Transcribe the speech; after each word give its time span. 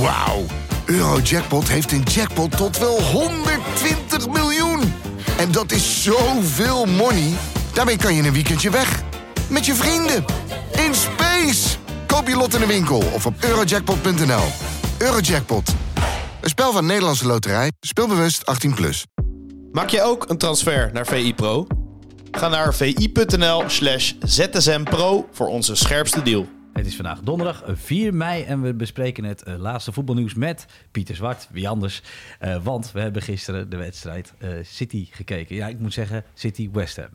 Wauw. 0.00 0.44
Eurojackpot 0.84 1.68
heeft 1.68 1.92
een 1.92 2.02
jackpot 2.02 2.56
tot 2.56 2.78
wel 2.78 3.02
120 3.02 4.28
miljoen. 4.28 4.80
En 5.38 5.52
dat 5.52 5.72
is 5.72 6.02
zoveel 6.02 6.84
money. 6.84 7.32
Daarmee 7.72 7.96
kan 7.96 8.14
je 8.14 8.22
een 8.22 8.32
weekendje 8.32 8.70
weg. 8.70 9.02
Met 9.48 9.66
je 9.66 9.74
vrienden. 9.74 10.24
In 10.86 10.94
space. 10.94 11.76
Koop 12.06 12.28
je 12.28 12.36
lot 12.36 12.54
in 12.54 12.60
de 12.60 12.66
winkel 12.66 13.02
of 13.12 13.26
op 13.26 13.34
eurojackpot.nl. 13.40 14.44
Eurojackpot. 14.98 15.74
Een 16.40 16.48
spel 16.48 16.72
van 16.72 16.86
Nederlandse 16.86 17.26
Loterij. 17.26 17.72
Speelbewust 17.80 18.42
18+. 18.68 18.74
Plus. 18.74 19.06
Maak 19.72 19.88
je 19.88 20.02
ook 20.02 20.28
een 20.28 20.38
transfer 20.38 20.90
naar 20.92 21.06
VI 21.06 21.34
Pro? 21.34 21.66
Ga 22.30 22.48
naar 22.48 22.74
vi.nl 22.74 23.62
slash 23.66 24.12
zsmpro 24.20 25.28
voor 25.32 25.46
onze 25.46 25.74
scherpste 25.74 26.22
deal. 26.22 26.57
Het 26.78 26.86
is 26.86 26.96
vandaag 26.96 27.20
donderdag 27.20 27.62
4 27.66 28.14
mei 28.14 28.42
en 28.42 28.62
we 28.62 28.74
bespreken 28.74 29.24
het 29.24 29.42
eh, 29.42 29.56
laatste 29.56 29.92
voetbalnieuws 29.92 30.34
met 30.34 30.66
Pieter 30.90 31.14
Zwart. 31.14 31.48
Wie 31.50 31.68
anders? 31.68 32.02
Eh, 32.38 32.62
want 32.62 32.92
we 32.92 33.00
hebben 33.00 33.22
gisteren 33.22 33.70
de 33.70 33.76
wedstrijd 33.76 34.34
eh, 34.38 34.50
City 34.62 35.06
gekeken. 35.10 35.56
Ja, 35.56 35.66
ik 35.66 35.78
moet 35.78 35.92
zeggen 35.92 36.24
City-West 36.34 36.96
Ham. 36.96 37.08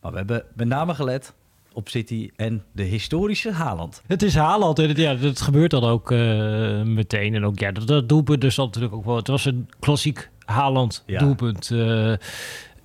Maar 0.00 0.10
we 0.10 0.16
hebben 0.16 0.44
met 0.54 0.68
name 0.68 0.94
gelet 0.94 1.34
op 1.72 1.88
City 1.88 2.30
en 2.36 2.64
de 2.72 2.82
historische 2.82 3.52
Haaland. 3.52 4.02
Het 4.06 4.22
is 4.22 4.34
Haaland 4.34 4.78
en 4.78 4.88
het, 4.88 4.96
ja, 4.96 5.14
dat 5.14 5.40
gebeurt 5.40 5.70
dan 5.70 5.84
ook 5.84 6.10
meteen. 6.84 7.34
En 7.34 7.44
ook 7.44 7.58
ja, 7.58 7.72
dat, 7.72 7.86
dat 7.86 8.08
doelpunt 8.08 8.40
dus 8.40 8.56
natuurlijk 8.56 8.94
ook 8.94 9.04
wel. 9.04 9.16
Het 9.16 9.28
was 9.28 9.44
een 9.44 9.68
klassiek 9.78 10.30
Haaland 10.44 11.02
Ja. 11.06 11.18
doelpunt 11.18 11.70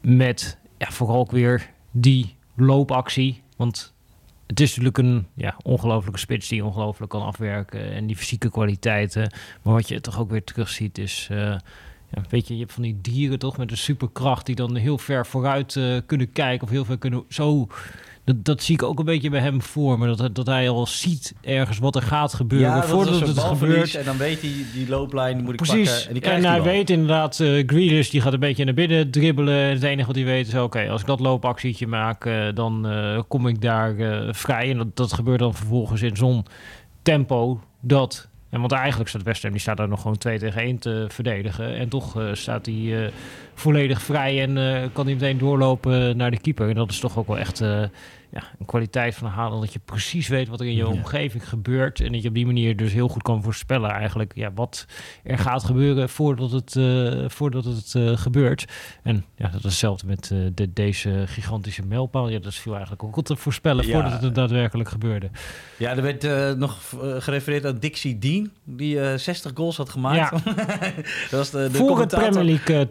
met 0.02 0.58
ja, 0.78 0.92
vooral 0.92 1.20
ook 1.20 1.32
weer 1.32 1.70
die 1.92 2.36
loopactie. 2.56 3.42
Want 3.58 3.93
het 4.48 4.60
is 4.60 4.70
natuurlijk 4.70 4.98
een 4.98 5.28
ja, 5.34 5.56
ongelofelijke 5.62 6.20
spits 6.20 6.48
die 6.48 6.66
ongelooflijk 6.66 7.12
kan 7.12 7.22
afwerken. 7.22 7.92
En 7.92 8.08
die 8.08 8.16
fysieke 8.16 8.50
kwaliteiten. 8.50 9.32
Maar 9.62 9.74
wat 9.74 9.88
je 9.88 10.02
toch 10.02 10.20
ook 10.20 10.30
weer 10.30 10.44
terugziet 10.44 10.98
is... 10.98 11.28
eh, 11.32 11.38
ja, 12.10 12.24
weet 12.30 12.48
je, 12.48 12.54
je 12.54 12.60
hebt 12.60 12.74
van 12.74 12.84
die 12.84 12.98
dieren 13.02 13.40
toch 13.40 13.58
met 13.58 13.72
een 13.72 13.78
superkracht... 13.78 14.46
die 14.46 14.56
dan 14.56 14.76
heel 14.76 14.98
ver 14.98 15.26
vooruit 15.26 15.76
eh, 15.76 15.98
kunnen 16.06 16.32
kijken 16.32 16.64
of 16.68 16.74
heel 16.74 16.86
ver 16.86 16.98
kunnen... 16.98 17.24
Zo, 17.30 17.68
dat, 18.26 18.46
dat 18.46 18.64
zie 18.64 18.76
ik 18.76 18.84
ook 18.84 19.00
een 19.00 19.06
beetje 19.06 19.30
bij 19.30 19.40
hem 19.40 19.62
voor 19.62 20.00
me. 20.00 20.16
Dat, 20.16 20.36
dat 20.36 20.46
hij 20.46 20.70
al 20.70 20.88
ziet 20.88 21.34
ergens 21.42 21.80
wat 21.80 21.96
er 21.96 22.02
gaat 22.02 22.34
gebeuren 22.34 22.84
voordat 22.84 23.20
het 23.20 23.40
gebeurt. 23.40 23.96
En 23.96 24.06
dan 24.06 24.18
weet 24.18 24.42
hij, 24.42 24.52
die 24.74 24.90
looplijn 24.90 25.36
die 25.36 25.44
moet 25.44 25.54
ik 25.54 25.62
Precies. 25.62 25.90
pakken. 25.90 26.08
En, 26.08 26.14
die 26.14 26.24
En, 26.24 26.30
krijgt 26.30 26.48
hij 26.48 26.62
weet 26.62 26.90
inderdaad, 26.90 27.36
Grealish 27.66 28.10
die 28.10 28.22
gaat 28.22 28.34
een 28.34 28.40
beetje 28.40 28.66
naar 28.66 28.74
binnen 28.74 29.12
dribbelen. 29.12 29.64
En 29.64 29.74
het 29.74 29.84
enige 29.84 30.08
wat 30.08 30.16
hij 30.16 30.26
weet 30.26 30.48
is, 30.48 30.56
oké, 30.56 30.90
als 30.90 31.02
ik 31.02 31.08
dat 31.08 31.20
loopactietje 31.20 31.88
maak, 31.88 32.26
eh, 32.26 32.48
dan 32.54 32.88
eh, 32.88 33.22
kom 33.28 33.48
ik 33.48 33.62
daar 33.62 33.96
vrij. 34.34 34.70
En 34.70 34.78
dat, 34.78 34.96
dat 34.96 35.14
gebeurt 35.14 35.40
dan 35.40 35.54
vervolgens 35.54 36.02
in 36.02 36.16
zo'n 36.16 36.46
tempo 37.02 37.62
dat... 37.80 38.28
En 38.50 38.60
want 38.60 38.72
eigenlijk 38.72 39.10
staat 39.10 39.24
West 39.24 39.42
Ham, 39.42 39.52
die 39.52 39.62
staat 39.62 39.78
daar 39.78 39.88
nog 39.88 40.02
gewoon 40.02 40.18
2 40.18 40.40
tegen 40.40 40.62
1 40.62 40.80
te 40.80 41.06
verdedigen. 41.08 41.76
En 41.76 41.90
toch 41.90 42.30
staat 42.34 42.66
hij 42.66 43.12
volledig 43.56 44.02
vrij 44.02 44.42
en 44.42 44.58
eh, 44.58 44.90
kan 44.94 45.06
hij 45.06 45.14
meteen 45.14 45.38
doorlopen 45.38 46.18
naar 46.18 46.32
de 46.32 46.40
keeper. 46.40 46.70
En 46.70 46.76
dat 46.76 46.92
is 46.92 47.00
toch 47.00 47.18
ook 47.18 47.28
wel 47.28 47.38
echt 47.38 47.62
eh, 47.62 47.84
ja, 48.32 48.44
een 48.60 48.66
kwaliteit 48.66 49.16
van 49.16 49.28
Haaland. 49.28 49.62
Dat 49.62 49.74
je 49.74 49.80
precies 49.86 50.28
weet 50.28 50.48
wat 50.48 50.60
er 50.60 50.66
in 50.66 50.74
je 50.76 50.84
Ja. 50.84 50.90
omgeving 50.90 51.50
gebeurt. 51.50 52.00
En 52.02 52.12
dat 52.12 52.22
je 52.22 52.28
op 52.28 52.34
die 52.34 52.46
manier 52.46 52.76
dus 52.78 52.94
heel 52.94 53.08
goed 53.08 53.22
kan 53.22 53.44
voorspellen 53.44 53.90
eigenlijk 53.92 54.32
ja, 54.36 54.52
wat 54.56 54.86
er 55.24 55.38
gaat 55.38 55.64
gebeuren 55.64 56.10
voordat 56.10 56.52
het, 56.52 56.76
eh, 56.76 57.24
voordat 57.28 57.64
het 57.66 58.20
gebeurt. 58.20 58.66
En 59.04 59.26
ja, 59.36 59.46
dat 59.46 59.56
is 59.58 59.64
hetzelfde 59.64 60.08
met 60.08 60.28
de, 60.56 60.74
deze 60.74 61.24
gigantische 61.28 61.86
mijlpaal. 61.86 62.30
Ja, 62.30 62.40
dat 62.40 62.54
viel 62.56 62.72
eigenlijk 62.72 63.04
ook 63.04 63.24
te 63.24 63.36
voorspellen 63.36 63.88
Ja. 63.88 63.92
voordat 63.94 64.22
het 64.22 64.36
daadwerkelijk 64.36 64.90
gebeurde. 64.90 65.30
Ja, 65.78 65.96
er 65.96 66.02
werd 66.02 66.58
nog 66.58 66.94
gerefereerd 67.18 67.66
aan 67.66 67.78
Dixie 67.80 68.20
Dean, 68.20 68.52
die 68.64 69.00
eh 69.00 69.18
60 69.18 69.52
goals 69.56 69.78
had 69.78 69.90
gemaakt. 69.90 70.32
dat 71.30 71.32
was 71.32 71.50
de, 71.50 71.70
de 71.72 71.78
Voor 71.78 72.00
het. 72.00 72.10
Premier 72.16 72.44
League 72.44 72.80
eh, 72.80 72.86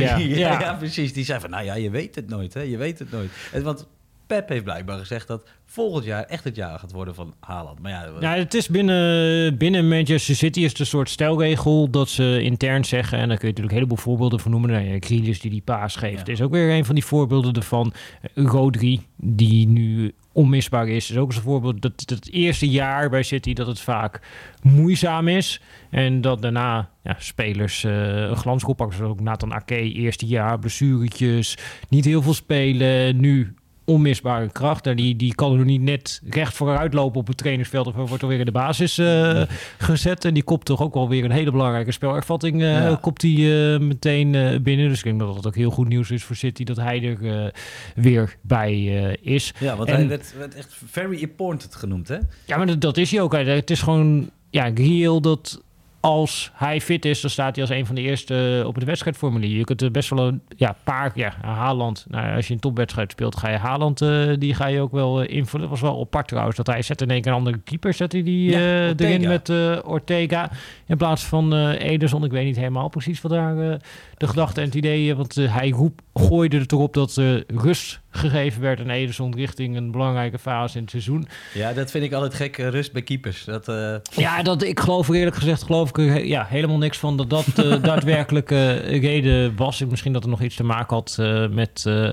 ja. 0.08 0.16
ja, 0.16 0.60
ja. 0.60 0.74
precies. 0.74 1.12
Die 1.12 1.24
zei 1.24 1.40
van, 1.40 1.50
nou 1.50 1.64
ja, 1.64 1.74
je 1.74 1.90
weet 1.90 2.14
het 2.14 2.28
nooit, 2.28 2.54
hè. 2.54 2.60
Je 2.60 2.76
weet 2.76 2.98
het 2.98 3.10
nooit. 3.10 3.30
En, 3.52 3.62
want 3.62 3.86
Pep 4.26 4.48
heeft 4.48 4.64
blijkbaar 4.64 4.98
gezegd 4.98 5.26
dat 5.28 5.48
volgend 5.64 6.04
jaar 6.04 6.24
echt 6.24 6.44
het 6.44 6.56
jaar 6.56 6.78
gaat 6.78 6.92
worden 6.92 7.14
van 7.14 7.34
Haaland. 7.40 7.78
Maar 7.78 7.90
ja, 7.90 8.10
Ja, 8.20 8.34
het 8.34 8.54
is 8.54 8.68
binnen, 8.68 9.56
binnen 9.58 9.88
Manchester 9.88 10.34
City 10.34 10.60
is 10.60 10.70
het 10.70 10.78
een 10.80 10.86
soort 10.86 11.10
stelregel 11.10 11.90
dat 11.90 12.08
ze 12.08 12.42
intern 12.42 12.84
zeggen, 12.84 13.18
en 13.18 13.28
daar 13.28 13.36
kun 13.38 13.48
je 13.48 13.52
natuurlijk 13.54 13.72
een 13.72 13.82
heleboel 13.82 14.04
voorbeelden 14.04 14.40
van 14.40 14.50
noemen. 14.50 14.70
Nou 14.70 14.84
ja, 14.84 14.96
Grealish 15.00 15.38
die 15.38 15.50
die 15.50 15.62
paas 15.64 15.96
geeft, 15.96 16.26
Ja. 16.26 16.32
is 16.32 16.42
ook 16.42 16.50
weer 16.52 16.70
een 16.70 16.84
van 16.84 16.94
die 16.94 17.04
voorbeelden 17.04 17.52
ervan. 17.52 17.92
Eh, 18.34 18.44
Rodri, 18.44 19.06
die 19.16 19.68
nu 19.68 20.14
onmisbaar 20.36 20.88
is, 20.88 21.10
is 21.10 21.16
ook 21.16 21.32
een 21.32 21.40
voorbeeld 21.40 21.82
dat 21.82 22.02
het 22.06 22.32
eerste 22.32 22.68
jaar 22.68 23.10
bij 23.10 23.22
City 23.22 23.52
dat 23.52 23.66
het 23.66 23.80
vaak 23.80 24.20
moeizaam 24.62 25.28
is. 25.28 25.60
En 25.90 26.20
dat 26.20 26.42
daarna 26.42 26.90
ja, 27.02 27.16
spelers 27.18 27.84
eh 27.84 28.14
een 28.16 28.36
glansrol 28.36 28.74
pakken, 28.74 28.96
zoals 28.96 29.12
ook 29.12 29.20
Nathan 29.20 29.52
Ake, 29.52 29.92
eerste 29.92 30.26
jaar, 30.26 30.58
blessuretjes, 30.58 31.58
niet 31.88 32.04
heel 32.04 32.22
veel 32.22 32.34
spelen, 32.34 33.20
nu 33.20 33.54
onmisbare 33.86 34.48
kracht. 34.52 34.86
En 34.86 34.96
die, 34.96 35.16
die 35.16 35.34
kan 35.34 35.58
er 35.58 35.64
niet 35.64 35.80
net 35.80 36.20
recht 36.28 36.54
vooruit 36.54 36.94
lopen 36.94 37.20
op 37.20 37.26
het 37.26 37.36
trainingsveld. 37.36 37.86
Of 37.86 37.94
wordt 38.08 38.22
er 38.22 38.28
weer 38.28 38.38
in 38.38 38.44
de 38.44 38.52
basis 38.52 38.98
eh, 38.98 39.42
gezet. 39.78 40.24
En 40.24 40.34
die 40.34 40.42
kopt 40.42 40.66
toch 40.66 40.82
ook 40.82 40.94
wel 40.94 41.08
weer 41.08 41.24
een 41.24 41.30
hele 41.30 41.50
belangrijke 41.50 41.92
spelervatting. 41.92 42.62
eh 42.62 42.68
Ja. 42.72 42.98
Kopt 43.00 43.20
die 43.20 43.72
eh, 43.72 43.80
meteen 43.80 44.34
eh, 44.34 44.58
binnen. 44.60 44.88
Dus 44.88 44.98
ik 44.98 45.04
denk 45.04 45.18
dat 45.18 45.36
het 45.36 45.46
ook 45.46 45.54
heel 45.56 45.70
goed 45.70 45.88
nieuws 45.88 46.10
is 46.10 46.24
voor 46.24 46.36
City 46.36 46.64
dat 46.64 46.76
hij 46.76 47.02
er 47.02 47.44
eh, 47.44 47.50
weer 47.94 48.36
bij 48.40 48.72
eh, 48.72 49.34
is. 49.34 49.52
ja 49.58 49.76
want 49.76 49.88
En- 49.88 49.94
hij 49.96 50.08
werd, 50.08 50.34
werd 50.38 50.54
echt 50.54 50.76
very 50.86 51.16
important 51.20 51.74
genoemd, 51.74 52.08
hè? 52.08 52.16
Ja, 52.44 52.56
maar 52.56 52.66
dat, 52.66 52.80
dat 52.80 52.96
is 52.96 53.10
hij 53.10 53.20
ook. 53.20 53.32
Hè. 53.32 53.38
Het 53.44 53.70
is 53.70 53.82
gewoon 53.82 54.30
ja, 54.50 54.70
reëel 54.74 55.20
dat 55.20 55.62
als 56.06 56.50
hij 56.54 56.80
fit 56.80 57.04
is, 57.04 57.20
dan 57.20 57.30
staat 57.30 57.54
hij 57.56 57.64
als 57.64 57.74
een 57.74 57.86
van 57.86 57.94
de 57.94 58.00
eerste 58.00 58.62
op 58.66 58.74
het 58.74 58.84
wedstrijdformulier. 58.84 59.56
Je 59.56 59.64
kunt 59.64 59.82
er 59.82 59.90
best 59.90 60.10
wel 60.10 60.26
een 60.26 60.40
ja, 60.56 60.76
paar, 60.84 61.12
ja, 61.14 61.34
Haaland. 61.40 62.06
Nou, 62.08 62.36
als 62.36 62.46
je 62.46 62.54
een 62.54 62.60
topwedstrijd 62.60 63.10
speelt, 63.10 63.36
ga 63.36 63.48
je 63.48 63.56
Haaland, 63.56 64.00
eh, 64.00 64.32
die 64.38 64.54
ga 64.54 64.66
je 64.66 64.80
ook 64.80 64.92
wel 64.92 65.22
eh, 65.22 65.36
invullen. 65.36 65.70
Het 65.70 65.80
was 65.80 65.90
wel 65.90 66.00
apart 66.00 66.28
trouwens, 66.28 66.56
dat 66.56 66.66
hij 66.66 66.82
zet 66.82 67.00
in 67.00 67.10
één 67.10 67.20
keer 67.20 67.32
een 67.32 67.38
andere 67.38 67.58
keeper, 67.58 67.94
zet 67.94 68.12
hij 68.12 68.22
die 68.22 68.50
Ja, 68.50 68.58
eh, 68.58 68.88
erin 68.88 69.28
met 69.28 69.48
eh, 69.48 69.78
Ortega. 69.84 70.50
In 70.86 70.96
plaats 70.96 71.24
van 71.24 71.54
eh 71.54 71.90
Ederson, 71.90 72.24
ik 72.24 72.30
weet 72.30 72.44
niet 72.44 72.56
helemaal 72.56 72.88
precies 72.88 73.20
wat 73.20 73.32
daar 73.32 73.70
eh, 73.70 73.76
de 74.16 74.26
gedachte 74.26 74.60
en 74.60 74.66
het 74.66 74.74
idee, 74.74 75.10
eh, 75.10 75.16
want 75.16 75.36
eh, 75.36 75.54
hij 75.54 75.70
roep, 75.70 76.00
gooide 76.14 76.58
het 76.58 76.72
erop 76.72 76.94
dat 76.94 77.16
eh, 77.16 77.40
rust 77.46 78.00
gegeven 78.16 78.60
werd 78.62 78.80
aan 78.80 78.90
Ederson 78.90 79.34
richting 79.36 79.76
een 79.76 79.90
belangrijke 79.90 80.38
fase 80.38 80.74
in 80.76 80.80
het 80.82 80.90
seizoen. 80.90 81.28
Ja, 81.54 81.72
dat 81.72 81.90
vind 81.90 82.04
ik 82.04 82.12
altijd 82.12 82.34
gek, 82.34 82.58
eh, 82.58 82.68
rust 82.68 82.92
bij 82.92 83.02
keepers. 83.02 83.44
Dat, 83.44 83.68
eh, 83.68 83.94
Ja, 84.16 84.42
dat, 84.42 84.62
ik 84.62 84.80
geloof 84.80 85.08
er 85.08 85.14
eerlijk 85.14 85.36
gezegd 85.36 85.62
geloof 85.62 85.88
ik 85.88 85.96
he- 85.96 86.14
ja, 86.18 86.46
helemaal 86.48 86.78
niks 86.78 86.98
van 86.98 87.16
dat 87.16 87.30
dat 87.30 87.44
de 87.54 87.80
daadwerkelijke 87.90 88.72
reden 88.76 89.56
was. 89.56 89.80
Ik, 89.80 89.90
misschien 89.90 90.12
dat 90.12 90.22
er 90.22 90.28
nog 90.30 90.42
iets 90.42 90.56
te 90.56 90.64
maken 90.64 90.96
had 90.96 91.16
eh, 91.20 91.48
met 91.48 91.84
eh, 91.86 92.08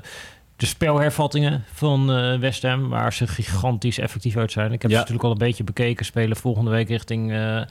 de 0.56 0.66
spelhervattingen 0.66 1.64
van 1.74 2.12
eh 2.14 2.40
West 2.40 2.64
Ham, 2.64 2.90
waar 2.90 3.14
ze 3.14 3.28
gigantisch 3.28 3.98
effectief 4.00 4.38
uit 4.38 4.52
zijn. 4.52 4.72
Ik 4.72 4.82
heb 4.82 4.92
Ja. 4.92 4.98
ze 4.98 5.02
natuurlijk 5.02 5.26
al 5.26 5.32
een 5.32 5.38
beetje 5.48 5.64
bekeken 5.64 6.06
spelen 6.06 6.38
volgende 6.38 6.72
week 6.72 6.88
richting... 6.88 7.32
eh 7.32 7.62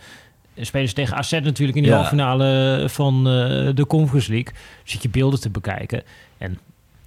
spelen 0.56 0.88
ze 0.88 0.94
tegen 0.94 1.16
AZ 1.16 1.30
natuurlijk 1.30 1.76
in 1.78 1.82
de 1.82 1.88
Ja. 1.88 1.94
halve 1.94 2.08
finale 2.10 2.84
van 2.88 3.16
eh, 3.16 3.68
de 3.74 3.84
Conference 3.86 4.30
League. 4.30 4.52
Zit 4.84 5.02
je 5.02 5.08
beelden 5.08 5.40
te 5.40 5.50
bekijken. 5.50 6.02
En 6.38 6.58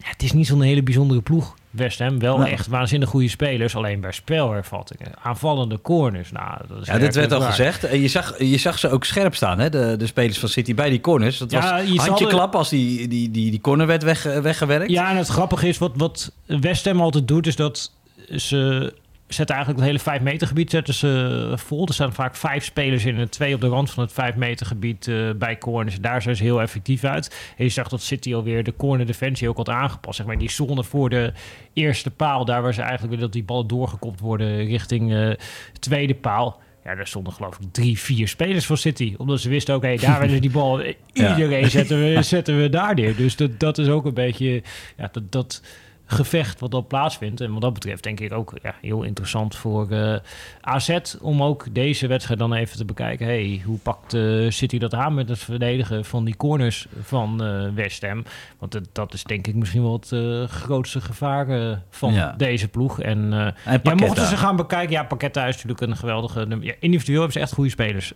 ja, 0.05 0.11
het 0.11 0.23
is 0.23 0.33
niet 0.33 0.47
zo'n 0.47 0.61
hele 0.61 0.83
bijzondere 0.83 1.21
ploeg. 1.21 1.55
West 1.69 1.99
Ham 1.99 2.19
wel 2.19 2.45
echt 2.45 2.67
waanzinnig 2.67 3.09
goede 3.09 3.27
spelers. 3.27 3.75
Alleen 3.75 3.99
bij 3.99 4.11
spelhervattingen, 4.11 5.11
aanvallende 5.21 5.81
corners. 5.81 6.31
Nou, 6.31 6.57
dat 6.67 6.81
is 6.81 6.87
ja, 6.87 6.97
dit 6.97 7.15
werd 7.15 7.31
al 7.31 7.41
gezegd. 7.41 7.83
En 7.83 8.01
je 8.01 8.07
zag, 8.07 8.39
je 8.39 8.57
zag 8.57 8.79
ze 8.79 8.89
ook 8.89 9.05
scherp 9.05 9.35
staan, 9.35 9.59
hè? 9.59 9.69
De, 9.69 9.95
de 9.97 10.05
spelers 10.05 10.39
van 10.39 10.49
City 10.49 10.75
bij 10.75 10.89
die 10.89 11.01
corners. 11.01 11.37
Dat 11.37 11.51
Ja, 11.51 11.71
was 11.77 11.87
je 11.91 11.99
handje 11.99 12.27
klap 12.27 12.55
als 12.55 12.69
die, 12.69 13.07
die, 13.07 13.31
die, 13.31 13.51
die 13.51 13.61
corner 13.61 13.87
werd 13.87 14.03
weg, 14.03 14.23
weggewerkt. 14.23 14.91
Ja, 14.91 15.09
en 15.09 15.17
het 15.17 15.27
grappige 15.27 15.67
is, 15.67 15.77
wat, 15.77 15.91
wat 15.95 16.31
West 16.45 16.85
Ham 16.85 17.01
altijd 17.01 17.27
doet, 17.27 17.47
is 17.47 17.55
dat 17.55 17.91
ze 18.35 18.93
zetten 19.27 19.55
eigenlijk 19.55 19.85
het 19.85 19.93
hele 19.93 20.03
5 20.11 20.21
meter 20.21 20.47
gebied 20.47 20.69
zetten 20.69 20.93
ze 20.93 21.53
vol. 21.55 21.87
Er 21.87 21.93
staan 21.93 22.13
vaak 22.13 22.35
vijf 22.35 22.63
spelers 22.63 23.05
in 23.05 23.17
en 23.17 23.29
twee 23.29 23.53
op 23.53 23.61
de 23.61 23.67
rand 23.67 23.91
van 23.91 24.03
het 24.03 24.13
5 24.13 24.35
meter 24.35 24.65
gebied 24.65 25.07
eh, 25.07 25.29
bij 25.35 25.57
corners. 25.57 25.99
Daar 26.01 26.21
zijn 26.21 26.35
ze 26.35 26.43
heel 26.43 26.61
effectief 26.61 27.03
uit. 27.03 27.53
En 27.57 27.63
je 27.63 27.69
zag 27.69 27.87
dat 27.87 28.01
City 28.01 28.33
alweer 28.33 28.63
de 28.63 28.75
corner 28.75 29.05
defensie 29.05 29.49
ook 29.49 29.57
had 29.57 29.69
aangepast. 29.69 30.17
Zeg 30.17 30.25
maar 30.25 30.37
die 30.37 30.51
zone 30.51 30.83
voor 30.83 31.09
de 31.09 31.33
eerste 31.73 32.11
paal, 32.11 32.45
daar 32.45 32.61
waar 32.61 32.73
ze 32.73 32.81
eigenlijk 32.81 33.09
willen 33.09 33.25
dat 33.25 33.33
die 33.33 33.43
ballen 33.43 33.67
doorgekopt 33.67 34.19
worden 34.19 34.65
richting 34.65 35.13
eh 35.13 35.31
tweede 35.79 36.15
paal. 36.15 36.61
Ja, 36.83 36.95
daar 36.95 37.07
stonden 37.07 37.33
geloof 37.33 37.57
ik 37.59 37.67
drie, 37.71 37.99
vier 37.99 38.27
spelers 38.27 38.65
van 38.65 38.77
City. 38.77 39.15
Omdat 39.17 39.39
ze 39.39 39.49
wisten, 39.49 39.75
oké, 39.75 39.95
daar 39.95 40.19
willen 40.19 40.35
ze 40.35 40.41
die 40.41 40.51
bal. 40.51 40.81
Ja. 41.13 41.35
Iedereen 41.35 41.69
zetten, 41.69 41.99
we, 41.99 42.21
zetten 42.21 42.61
we 42.61 42.69
daar 42.69 42.95
neer. 42.95 43.15
Dus 43.15 43.35
dat, 43.35 43.59
dat 43.59 43.77
is 43.77 43.87
ook 43.87 44.05
een 44.05 44.13
beetje... 44.13 44.63
Ja, 44.97 45.09
dat, 45.11 45.31
dat 45.31 45.61
gevecht 46.05 46.59
wat 46.59 46.71
dan 46.71 46.87
plaatsvindt. 46.87 47.41
En 47.41 47.51
wat 47.51 47.61
dat 47.61 47.73
betreft 47.73 48.03
denk 48.03 48.19
ik 48.19 48.33
ook 48.33 48.53
ja, 48.63 48.75
heel 48.81 49.03
interessant 49.03 49.55
voor 49.55 49.91
uh, 49.91 50.15
AZ 50.61 50.97
om 51.21 51.43
ook 51.43 51.65
deze 51.71 52.07
wedstrijd 52.07 52.39
dan 52.39 52.53
even 52.53 52.77
te 52.77 52.85
bekijken. 52.85 53.25
Hey, 53.25 53.61
hoe 53.65 53.77
pakt 53.77 54.13
uh, 54.13 54.49
City 54.49 54.77
dat 54.77 54.93
aan 54.93 55.13
met 55.13 55.29
het 55.29 55.39
verdedigen 55.39 56.05
van 56.05 56.25
die 56.25 56.35
corners 56.37 56.87
van 57.01 57.43
uh, 57.43 57.67
West 57.73 58.05
Ham? 58.05 58.23
Want 58.59 58.79
dat 58.91 59.13
is 59.13 59.23
denk 59.23 59.47
ik 59.47 59.55
misschien 59.55 59.81
wel 59.81 60.01
het 60.01 60.49
grootste 60.51 61.01
gevaar 61.01 61.79
van 61.89 62.13
ja. 62.13 62.33
deze 62.37 62.67
ploeg. 62.67 63.01
En, 63.01 63.33
en 63.65 63.79
ja, 63.83 63.95
mochten 63.95 64.27
ze 64.27 64.37
gaan 64.37 64.55
bekijken, 64.55 64.91
ja, 64.91 65.03
Paqueta 65.03 65.45
is 65.45 65.53
natuurlijk 65.53 65.81
een 65.81 65.97
geweldige... 65.97 66.47
Ja, 66.59 66.73
individueel 66.79 67.19
hebben 67.19 67.37
ze 67.37 67.39
echt 67.39 67.53
goede 67.53 67.69
spelers. 67.69 68.13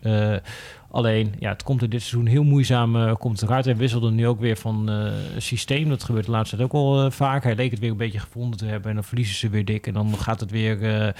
Alleen, 0.91 1.33
ja, 1.39 1.49
het 1.49 1.63
komt 1.63 1.81
er 1.81 1.89
dit 1.89 2.01
seizoen 2.01 2.25
heel 2.25 2.43
moeizaam 2.43 2.95
uh, 2.95 3.15
komt 3.15 3.41
eruit. 3.41 3.65
Hij 3.65 3.75
wisselde 3.75 4.11
nu 4.11 4.27
ook 4.27 4.39
weer 4.39 4.57
van 4.57 4.89
uh, 4.89 5.11
systeem. 5.37 5.89
Dat 5.89 6.03
gebeurt 6.03 6.25
de 6.25 6.31
laatste 6.31 6.55
tijd 6.55 6.67
ook 6.67 6.81
al 6.81 7.05
uh, 7.05 7.11
vaak. 7.11 7.43
Hij 7.43 7.55
leek 7.55 7.71
het 7.71 7.79
weer 7.79 7.91
een 7.91 7.97
beetje 7.97 8.19
gevonden 8.19 8.59
te 8.59 8.65
hebben. 8.65 8.89
En 8.89 8.95
dan 8.95 9.03
verliezen 9.03 9.35
ze 9.35 9.49
weer 9.49 9.65
dik. 9.65 9.87
En 9.87 9.93
dan 9.93 10.17
gaat 10.17 10.39
het 10.39 10.51
weer 10.51 11.15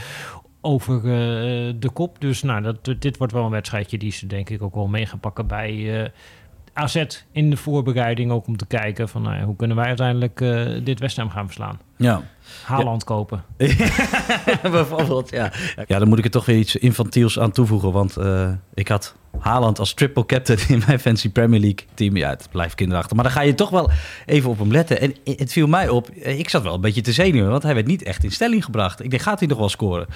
over 0.62 1.02
de 1.80 1.90
kop. 1.94 2.22
Dus 2.22 2.42
nou, 2.44 2.62
dat, 2.62 2.96
dit 3.00 3.18
wordt 3.18 3.34
wel 3.34 3.46
een 3.46 3.52
wedstrijdje 3.52 3.98
die 3.98 4.12
ze 4.12 4.28
denk 4.28 4.50
ik 4.50 4.62
ook 4.62 4.76
wel 4.76 4.88
mee 4.88 5.06
gaan 5.06 5.20
pakken 5.20 5.48
bij 5.48 6.12
AZ 6.80 7.06
in 7.32 7.50
de 7.50 7.58
voorbereiding. 7.58 8.32
Ook 8.32 8.48
om 8.48 8.58
te 8.58 8.66
kijken 8.66 9.10
van 9.10 9.22
nou, 9.22 9.44
hoe 9.44 9.56
kunnen 9.56 9.78
wij 9.78 9.86
uiteindelijk 9.86 10.38
dit 10.86 11.00
West 11.00 11.18
Ham 11.18 11.30
gaan 11.30 11.46
verslaan. 11.46 11.80
Ja. 11.98 12.22
Haaland 12.64 13.04
kopen. 13.04 13.44
Bijvoorbeeld, 14.72 15.30
ja. 15.30 15.52
Ja, 15.88 16.00
dan 16.00 16.08
moet 16.08 16.18
ik 16.18 16.26
er 16.26 16.32
toch 16.32 16.46
weer 16.46 16.58
iets 16.58 16.76
infantiels 16.76 17.40
aan 17.40 17.52
toevoegen. 17.52 17.92
Want 17.92 18.18
uh, 18.18 18.52
ik 18.74 18.88
had 18.88 19.16
Haaland 19.40 19.80
als 19.80 19.94
triple 19.94 20.26
captain 20.26 20.60
in 20.68 20.84
mijn 20.88 21.00
Fancy 21.00 21.30
Premier 21.30 21.60
League 21.60 21.86
team. 21.94 22.18
Ja, 22.18 22.30
het 22.30 22.48
blijft 22.52 22.76
kinderachtig. 22.76 23.16
Maar 23.16 23.24
dan 23.24 23.34
ga 23.34 23.42
je 23.42 23.56
toch 23.56 23.70
wel 23.70 23.90
even 24.26 24.50
op 24.50 24.60
hem 24.60 24.72
letten. 24.72 25.02
En 25.02 25.16
het 25.24 25.52
viel 25.52 25.68
mij 25.68 25.90
op, 25.90 26.10
eh, 26.10 26.40
ik 26.40 26.50
zat 26.50 26.64
wel 26.64 26.74
een 26.74 26.82
beetje 26.82 27.02
te 27.02 27.12
zenuwen. 27.12 27.50
Want 27.50 27.64
hij 27.64 27.74
werd 27.74 27.88
niet 27.88 28.04
echt 28.04 28.24
in 28.24 28.32
stelling 28.32 28.66
gebracht. 28.66 29.04
Ik 29.04 29.10
denk, 29.10 29.22
gaat 29.22 29.40
hij 29.40 29.48
nog 29.48 29.58
wel 29.58 29.70
scoren? 29.70 30.08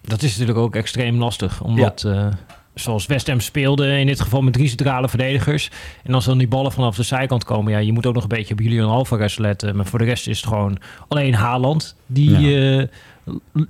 Dat 0.00 0.22
is 0.22 0.30
natuurlijk 0.30 0.58
ook 0.58 0.76
extreem 0.76 1.18
lastig. 1.18 1.62
Omdat... 1.62 2.00
Ja. 2.00 2.26
Uh, 2.26 2.32
zoals 2.74 3.06
West 3.06 3.26
Ham 3.26 3.40
speelde, 3.40 3.98
in 3.98 4.06
dit 4.06 4.20
geval 4.20 4.42
met 4.42 4.52
drie 4.52 4.68
centrale 4.68 5.08
verdedigers. 5.08 5.70
En 6.02 6.14
als 6.14 6.24
dan 6.24 6.38
die 6.38 6.48
ballen 6.48 6.72
vanaf 6.72 6.96
de 6.96 7.02
zijkant 7.02 7.44
komen, 7.44 7.72
ja, 7.72 7.78
je 7.78 7.92
moet 7.92 8.06
ook 8.06 8.14
nog 8.14 8.22
een 8.22 8.28
beetje 8.28 8.54
op 8.54 8.60
Julian 8.60 8.90
Alvarez 8.90 9.36
letten. 9.36 9.76
Maar 9.76 9.86
voor 9.86 9.98
de 9.98 10.04
rest 10.04 10.28
is 10.28 10.36
het 10.36 10.48
gewoon 10.48 10.78
alleen 11.08 11.34
Haaland 11.34 11.96
die, 12.06 12.38
ja. 12.38 12.78
Uh, 12.78 12.86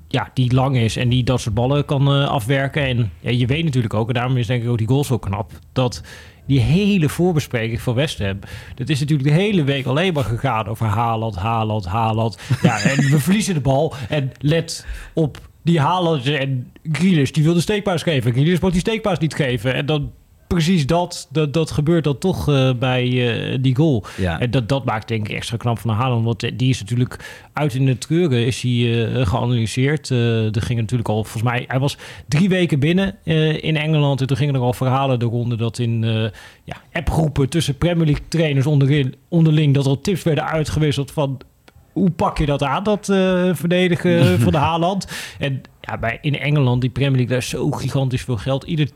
ja 0.09 0.31
die 0.35 0.55
lang 0.55 0.77
is 0.77 0.97
en 0.97 1.09
die 1.09 1.25
dat 1.25 1.41
soort 1.41 1.55
ballen 1.55 1.85
kan 1.85 2.21
uh, 2.21 2.29
afwerken. 2.29 2.83
En 2.83 3.11
ja, 3.21 3.31
je 3.31 3.47
weet 3.47 3.65
natuurlijk 3.65 3.95
ook, 3.95 4.09
en 4.09 4.15
daarom 4.15 4.37
is 4.37 4.47
denk 4.47 4.63
ik 4.63 4.69
ook 4.69 4.79
die 4.79 4.87
goal 4.87 5.05
zo 5.05 5.19
knap, 5.19 5.53
dat 5.73 6.03
die 6.47 6.61
hele 6.61 7.09
voorbespreking 7.09 7.81
van 7.81 7.95
West 7.95 8.19
Ham, 8.19 8.39
dat 8.75 8.89
is 8.89 9.01
natuurlijk 9.01 9.29
de 9.29 9.35
hele 9.35 9.65
week 9.65 9.87
alleen 9.87 10.13
maar 10.13 10.25
gegaan 10.25 10.67
over 10.67 10.87
Haaland, 10.87 11.37
Haaland, 11.37 11.87
Haaland. 11.87 12.39
Ja, 12.63 12.81
en 12.81 13.11
we 13.11 13.21
verliezen 13.27 13.55
de 13.55 13.61
bal 13.61 13.95
en 14.09 14.33
let 14.39 14.87
op 15.13 15.39
die 15.65 15.81
halen 15.81 16.23
ze 16.23 16.37
en 16.37 16.73
Grealish 16.93 17.31
die 17.31 17.45
wil 17.45 17.55
de 17.55 17.61
steekpaas 17.61 18.03
geven. 18.03 18.33
Grealish 18.33 18.61
moet 18.61 18.73
die 18.73 18.81
steekpaas 18.81 19.19
niet 19.19 19.35
geven. 19.35 19.75
En 19.75 19.87
dan 19.87 20.13
precies 20.47 20.87
dat, 20.87 21.29
dat, 21.31 21.53
dat 21.53 21.71
gebeurt 21.71 22.05
dan 22.05 22.19
toch 22.19 22.49
uh, 22.49 22.71
bij 22.79 23.07
uh, 23.07 23.59
die 23.61 23.77
goal. 23.77 24.05
Ja. 24.17 24.41
En 24.41 24.51
dat, 24.51 24.69
dat 24.69 24.85
maakt 24.85 25.09
denk 25.09 25.29
ik 25.29 25.37
extra 25.37 25.57
knap 25.57 25.79
van 25.79 25.91
Haaland. 25.91 26.25
Want 26.25 26.59
die 26.59 26.69
is 26.69 26.81
natuurlijk 26.81 27.47
uit 27.53 27.75
in 27.75 27.87
de 27.87 27.99
treuren 27.99 28.47
is 28.47 28.61
hij 28.61 28.73
uh, 28.73 29.27
geanalyseerd. 29.27 30.11
er 30.11 30.63
ging 30.63 30.81
natuurlijk 30.81 31.09
al, 31.09 31.23
volgens 31.23 31.43
mij, 31.43 31.65
hij 31.69 31.79
was 31.79 31.97
drie 32.29 32.49
weken 32.49 32.79
binnen 32.79 33.17
in 33.63 33.77
Engeland. 33.77 34.21
En 34.21 34.27
toen 34.27 34.37
gingen 34.37 34.55
er 34.55 34.61
al 34.61 34.73
verhalen 34.73 35.19
de 35.19 35.25
ronde 35.25 35.57
dat 35.57 35.79
in 35.79 36.03
ja, 36.65 36.77
appgroepen 36.93 37.49
tussen 37.49 37.79
Premier 37.79 38.07
League 38.07 38.25
trainers 38.29 38.67
onderin, 38.67 39.15
onderling... 39.29 39.75
dat 39.75 39.87
er 39.87 40.01
tips 40.01 40.23
werden 40.23 40.47
uitgewisseld 40.47 41.11
van 41.11 41.41
hoe 41.95 42.11
pak 42.11 42.39
je 42.39 42.47
dat 42.47 42.63
aan, 42.63 42.83
dat 42.83 43.09
uh, 43.09 43.55
verdedigen 43.55 44.25
van 44.41 44.53
de 44.53 44.59
Haaland? 44.59 45.07
En 45.39 45.61
ja, 45.81 45.99
bij, 45.99 46.19
in 46.21 46.39
Engeland, 46.39 46.81
die 46.81 46.91
Premier 46.91 47.17
League, 47.17 47.31
daar 47.31 47.43
is 47.43 47.49
zo 47.49 47.71
gigantisch 47.71 48.23
veel 48.23 48.37
geld. 48.37 48.65
Iedere 48.65 48.91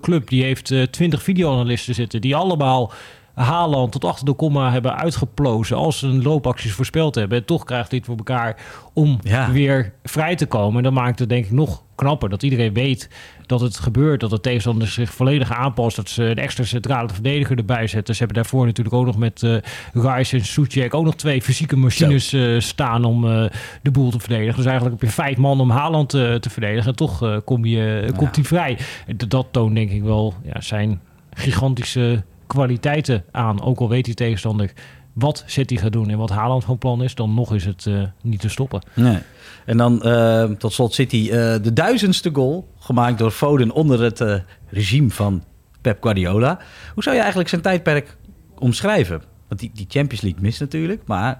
club 0.00 0.28
die 0.28 0.42
heeft 0.42 0.70
uh, 0.70 0.82
20 0.82 1.22
videoanalisten 1.22 1.94
zitten, 1.94 2.20
die 2.20 2.36
allemaal 2.36 2.92
Haaland 3.34 3.92
tot 3.92 4.04
achter 4.04 4.26
de 4.26 4.32
komma 4.32 4.72
hebben 4.72 4.96
uitgeplozen 4.96 5.76
als 5.76 5.98
ze 5.98 6.06
een 6.06 6.22
loopacties 6.22 6.72
voorspeld 6.72 7.14
hebben. 7.14 7.38
En 7.38 7.44
toch 7.44 7.64
krijgt 7.64 7.90
dit 7.90 8.04
voor 8.04 8.16
elkaar 8.16 8.56
om 8.92 9.18
weer 9.52 9.92
vrij 10.02 10.36
te 10.36 10.46
komen. 10.46 10.76
En 10.76 10.82
dat 10.82 10.92
maakt 10.92 11.18
het 11.18 11.28
denk 11.28 11.44
ik 11.44 11.50
nog 11.50 11.82
knapper. 11.94 12.28
Dat 12.28 12.42
iedereen 12.42 12.72
weet 12.72 13.08
dat 13.46 13.60
het 13.60 13.78
gebeurt. 13.78 14.20
Dat 14.20 14.30
de 14.30 14.40
tegenstander 14.40 14.88
zich 14.88 15.12
volledig 15.12 15.52
aanpast. 15.52 15.96
Dat 15.96 16.08
ze 16.08 16.24
een 16.24 16.36
extra 16.36 16.64
centrale 16.64 17.08
verdediger 17.08 17.56
erbij 17.56 17.86
zetten. 17.86 18.14
Ze 18.14 18.24
hebben 18.24 18.42
daarvoor 18.42 18.66
natuurlijk 18.66 18.96
ook 18.96 19.06
nog 19.06 19.16
met 19.16 19.42
uh, 19.42 19.56
Rice 19.92 20.36
en 20.36 20.44
Soetjek 20.44 20.94
ook 20.94 21.04
nog 21.04 21.14
twee 21.14 21.42
fysieke 21.42 21.76
machines 21.76 22.32
uh, 22.32 22.60
staan 22.60 23.04
om 23.04 23.24
uh, 23.24 23.44
de 23.82 23.90
boel 23.90 24.10
te 24.10 24.20
verdedigen. 24.20 24.56
Dus 24.56 24.64
eigenlijk 24.64 25.00
heb 25.00 25.08
je 25.08 25.14
vijf 25.14 25.36
man 25.36 25.60
om 25.60 25.70
Haaland 25.70 26.08
te 26.08 26.50
verdedigen. 26.50 26.90
En 26.90 26.96
toch 26.96 27.42
kom 27.44 27.64
je, 27.64 28.02
ja. 28.06 28.16
komt 28.16 28.36
hij 28.36 28.44
vrij. 28.44 28.78
Dat, 29.16 29.30
dat 29.30 29.46
toont 29.50 29.74
denk 29.74 29.90
ik 29.90 30.02
wel 30.02 30.34
ja, 30.42 30.60
zijn 30.60 31.00
gigantische 31.34 32.24
kwaliteiten 32.52 33.24
aan. 33.30 33.62
Ook 33.62 33.80
al 33.80 33.88
weet 33.88 34.04
die 34.04 34.14
tegenstander 34.14 34.72
wat 35.12 35.44
City 35.46 35.76
gaat 35.76 35.92
doen 35.92 36.10
en 36.10 36.18
wat 36.18 36.30
Haaland 36.30 36.64
van 36.64 36.78
plan 36.78 37.02
is, 37.02 37.14
dan 37.14 37.34
nog 37.34 37.54
is 37.54 37.64
het 37.64 37.84
uh, 37.84 38.02
niet 38.22 38.40
te 38.40 38.48
stoppen. 38.48 38.82
Nee. 38.94 39.18
En 39.66 39.76
dan 39.76 40.00
uh, 40.04 40.44
tot 40.44 40.72
slot 40.72 40.94
City 40.94 41.16
uh, 41.16 41.30
de 41.62 41.72
duizendste 41.72 42.30
goal 42.32 42.68
gemaakt 42.78 43.18
door 43.18 43.30
Foden 43.30 43.70
onder 43.70 44.02
het 44.02 44.44
regime 44.68 45.10
van 45.10 45.44
Pep 45.80 46.02
Guardiola. 46.02 46.58
Hoe 46.94 47.02
zou 47.02 47.14
je 47.14 47.20
eigenlijk 47.20 47.50
zijn 47.50 47.62
tijdperk 47.62 48.16
omschrijven? 48.58 49.22
Want 49.48 49.60
die, 49.60 49.70
die 49.74 49.86
Champions 49.88 50.22
League 50.22 50.42
mist 50.42 50.60
natuurlijk, 50.60 51.02
maar... 51.06 51.38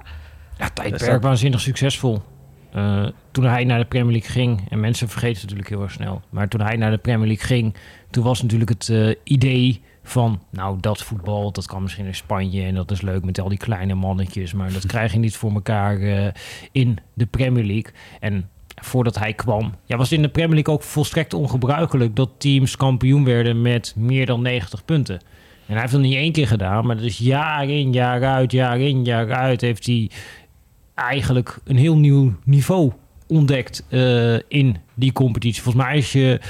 Ja, 0.58 0.68
tijdperk 0.68 1.22
waanzinnig 1.22 1.60
succesvol. 1.60 2.22
toen 3.30 3.44
hij 3.44 3.64
naar 3.64 3.78
de 3.78 3.84
Premier 3.84 4.12
League 4.12 4.30
ging, 4.30 4.66
en 4.70 4.80
mensen 4.80 5.08
vergeten 5.08 5.34
het 5.34 5.42
natuurlijk 5.42 5.68
heel 5.68 5.82
erg 5.82 5.92
snel, 5.92 6.22
maar 6.30 6.48
toen 6.48 6.60
hij 6.60 6.76
naar 6.76 6.90
de 6.90 6.98
Premier 6.98 7.26
League 7.26 7.46
ging, 7.46 7.74
toen 8.10 8.24
was 8.24 8.42
natuurlijk 8.42 8.70
het 8.70 9.16
idee 9.24 9.82
van, 10.02 10.42
nou, 10.50 10.78
dat 10.80 11.02
voetbal, 11.02 11.52
dat 11.52 11.66
kan 11.66 11.82
misschien 11.82 12.06
in 12.06 12.14
Spanje 12.14 12.62
en 12.62 12.74
dat 12.74 12.90
is 12.90 13.00
leuk 13.00 13.24
met 13.24 13.40
al 13.40 13.48
die 13.48 13.58
kleine 13.58 13.94
mannetjes, 13.94 14.52
maar 14.52 14.72
dat 14.72 14.86
krijg 14.92 15.12
je 15.12 15.18
niet 15.18 15.36
voor 15.36 15.52
elkaar 15.52 15.98
uh, 15.98 16.26
in 16.72 16.98
de 17.14 17.26
Premier 17.26 17.64
League. 17.64 17.92
En 18.20 18.48
voordat 18.82 19.18
hij 19.18 19.32
kwam, 19.32 19.74
ja, 19.84 19.96
was 19.96 20.12
in 20.12 20.22
de 20.22 20.28
Premier 20.28 20.54
League 20.54 20.74
ook 20.74 20.82
volstrekt 20.82 21.34
ongebruikelijk 21.34 22.16
dat 22.16 22.30
teams 22.38 22.76
kampioen 22.76 23.24
werden 23.24 23.62
met 23.62 23.94
meer 23.96 24.26
dan 24.26 24.42
90 24.42 24.84
punten. 24.84 25.20
En 25.66 25.72
hij 25.72 25.80
heeft 25.80 25.92
dat 25.92 26.02
niet 26.02 26.14
één 26.14 26.32
keer 26.32 26.46
gedaan, 26.46 26.86
maar 26.86 26.96
dat 26.96 27.04
is 27.04 27.18
jaar 27.18 27.68
in, 27.68 27.92
jaar 27.92 28.24
uit, 28.24 28.52
jaar 28.52 28.80
in, 28.80 29.04
jaar 29.04 29.32
uit 29.32 29.60
heeft 29.60 29.86
hij 29.86 30.10
eigenlijk 30.94 31.58
een 31.64 31.76
heel 31.76 31.96
nieuw 31.96 32.34
niveau 32.44 32.92
ontdekt 33.26 33.84
uh, 33.88 34.38
in 34.48 34.76
die 34.94 35.12
competitie. 35.12 35.62
Volgens 35.62 35.84
mij 35.84 35.96
als 35.96 36.12
je 36.12 36.40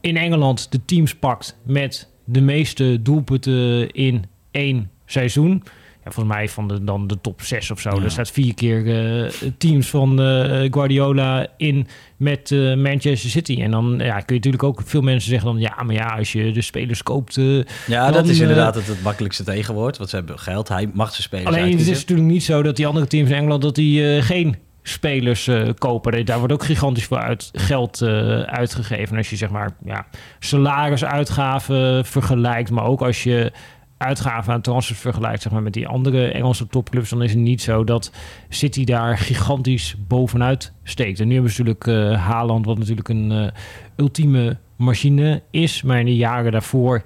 in 0.00 0.16
Engeland 0.16 0.72
de 0.72 0.84
teams 0.84 1.14
pakt 1.14 1.58
met 1.62 2.11
de 2.24 2.40
meeste 2.40 3.02
doelpunten 3.02 3.90
in 3.90 4.24
één 4.50 4.90
seizoen. 5.06 5.62
Ja, 6.04 6.10
volgens 6.10 6.34
mij 6.34 6.48
van 6.48 6.68
de, 6.68 6.84
dan 6.84 7.06
de 7.06 7.20
top 7.20 7.42
6 7.42 7.70
of 7.70 7.80
zo. 7.80 7.90
Ja. 7.90 8.02
Er 8.02 8.10
staat 8.10 8.30
vier 8.30 8.54
keer 8.54 8.86
uh, 8.86 9.30
teams 9.58 9.88
van 9.88 10.20
uh, 10.20 10.68
Guardiola 10.70 11.46
in 11.56 11.86
met 12.16 12.50
uh, 12.50 12.76
Manchester 12.76 13.30
City. 13.30 13.62
En 13.62 13.70
dan 13.70 13.94
ja, 13.98 14.14
kun 14.14 14.24
je 14.26 14.34
natuurlijk 14.34 14.62
ook 14.62 14.82
veel 14.84 15.00
mensen 15.00 15.30
zeggen 15.30 15.48
dan... 15.52 15.60
ja, 15.60 15.82
maar 15.82 15.94
ja, 15.94 16.06
als 16.06 16.32
je 16.32 16.52
de 16.52 16.62
spelers 16.62 17.02
koopt... 17.02 17.40
ja, 17.86 18.10
dat 18.10 18.28
is 18.28 18.40
inderdaad 18.40 18.74
het, 18.74 18.86
het 18.86 19.02
makkelijkste 19.02 19.44
tegenwoord. 19.44 19.98
Want 19.98 20.10
ze 20.10 20.16
hebben 20.16 20.38
geld, 20.38 20.68
hij 20.68 20.90
mag 20.92 21.14
ze 21.14 21.22
spelen. 21.22 21.46
Alleen 21.46 21.78
het 21.78 21.88
is 21.88 21.98
natuurlijk 21.98 22.28
niet 22.28 22.44
zo 22.44 22.62
dat 22.62 22.76
die 22.76 22.86
andere 22.86 23.06
teams 23.06 23.30
in 23.30 23.36
Engeland... 23.36 23.62
dat 23.62 23.74
die 23.74 24.22
geen 24.22 24.56
spelers 24.82 25.46
uh, 25.46 25.68
kopen. 25.78 26.26
Daar 26.26 26.38
wordt 26.38 26.52
ook 26.52 26.64
gigantisch 26.64 27.06
veel 27.06 27.18
uit, 27.18 27.50
geld 27.52 28.00
uh, 28.00 28.40
uitgegeven. 28.40 29.16
Als 29.16 29.30
je 29.30 29.36
zeg 29.36 29.50
maar 29.50 29.70
ja, 29.84 30.06
salarisuitgaven 30.38 32.04
vergelijkt, 32.04 32.70
maar 32.70 32.84
ook 32.84 33.02
als 33.02 33.22
je 33.22 33.52
uitgaven 33.96 34.52
aan 34.52 34.60
transfers 34.60 34.98
vergelijkt 34.98 35.42
zeg 35.42 35.52
maar, 35.52 35.62
met 35.62 35.72
die 35.72 35.88
andere 35.88 36.26
Engelse 36.28 36.66
topclubs, 36.66 37.10
dan 37.10 37.22
is 37.22 37.30
het 37.30 37.40
niet 37.40 37.62
zo 37.62 37.84
dat 37.84 38.12
City 38.48 38.84
daar 38.84 39.18
gigantisch 39.18 39.96
bovenuit 40.08 40.72
steekt. 40.82 41.20
En 41.20 41.26
nu 41.26 41.34
hebben 41.34 41.52
ze 41.52 41.62
natuurlijk 41.62 41.86
uh, 41.86 42.26
Haaland, 42.26 42.66
wat 42.66 42.78
natuurlijk 42.78 43.08
een 43.08 43.50
ultieme 43.96 44.56
machine 44.76 45.42
is. 45.50 45.82
Maar 45.82 45.98
in 45.98 46.04
de 46.04 46.16
jaren 46.16 46.52
daarvoor 46.52 47.02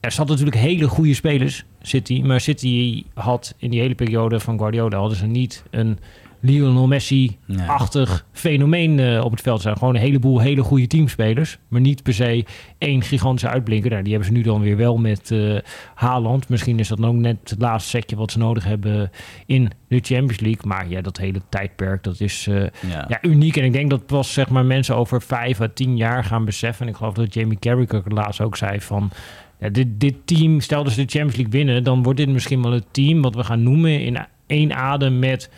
er 0.00 0.12
zat 0.12 0.28
natuurlijk 0.28 0.56
hele 0.56 0.88
goede 0.88 1.14
spelers, 1.14 1.64
City. 1.82 2.22
Maar 2.22 2.40
City 2.40 3.04
had 3.14 3.54
in 3.58 3.70
die 3.70 3.80
hele 3.80 3.94
periode 3.94 4.40
van 4.40 4.58
Guardiola 4.58 4.98
hadden 4.98 5.16
ze 5.16 5.26
niet 5.26 5.64
een 5.70 5.98
Lionel 6.40 6.86
Messi-achtig 6.86 8.26
fenomeen 8.32 8.98
uh, 8.98 9.24
op 9.24 9.30
het 9.30 9.40
veld 9.40 9.60
zijn. 9.60 9.76
Gewoon 9.76 9.94
een 9.94 10.00
heleboel 10.00 10.40
hele 10.40 10.62
goede 10.62 10.86
teamspelers. 10.86 11.58
Maar 11.68 11.80
niet 11.80 12.02
per 12.02 12.14
se 12.14 12.44
één 12.78 13.02
gigantische 13.02 13.48
uitblinker. 13.48 13.90
Nou, 13.90 14.02
die 14.02 14.12
hebben 14.12 14.30
ze 14.30 14.36
nu 14.36 14.42
dan 14.42 14.60
weer 14.60 14.76
wel 14.76 14.96
met 14.96 15.30
uh, 15.30 15.58
Haaland. 15.94 16.48
Misschien 16.48 16.78
is 16.78 16.88
dat 16.88 17.04
ook 17.04 17.14
net 17.14 17.36
het 17.44 17.60
laatste 17.60 17.90
setje 17.90 18.16
wat 18.16 18.32
ze 18.32 18.38
nodig 18.38 18.64
hebben 18.64 19.10
in 19.46 19.70
de 19.88 20.00
Champions 20.02 20.40
League. 20.40 20.66
Maar 20.66 20.88
ja, 20.88 21.00
dat 21.00 21.16
hele 21.16 21.40
tijdperk, 21.48 22.02
dat 22.02 22.20
is 22.20 22.46
uh, 22.46 22.62
ja. 22.88 23.04
ja. 23.08 23.18
uniek. 23.22 23.56
En 23.56 23.64
ik 23.64 23.72
denk 23.72 23.90
dat 23.90 24.06
pas 24.06 24.32
zeg 24.32 24.48
maar, 24.48 24.64
mensen 24.64 24.96
over 24.96 25.22
vijf 25.22 25.60
à 25.60 25.68
tien 25.74 25.96
jaar 25.96 26.24
gaan 26.24 26.44
beseffen. 26.44 26.86
En 26.86 26.92
ik 26.92 26.96
geloof 26.96 27.14
dat 27.14 27.34
Jamie 27.34 27.58
Carragher 27.58 28.02
laatst 28.06 28.40
ook 28.40 28.56
zei 28.56 28.80
van... 28.80 29.10
Ja, 29.58 29.68
dit, 29.68 29.86
dit 30.00 30.14
team, 30.24 30.60
stel 30.60 30.84
dat 30.84 30.92
ze 30.92 31.04
de 31.04 31.10
Champions 31.10 31.36
League 31.36 31.52
winnen... 31.52 31.84
dan 31.84 32.02
wordt 32.02 32.18
dit 32.18 32.28
misschien 32.28 32.62
wel 32.62 32.72
het 32.72 32.86
team 32.90 33.22
wat 33.22 33.34
we 33.34 33.44
gaan 33.44 33.62
noemen 33.62 34.00
in 34.00 34.18
één 34.46 34.74
adem 34.74 35.18
met 35.18 35.50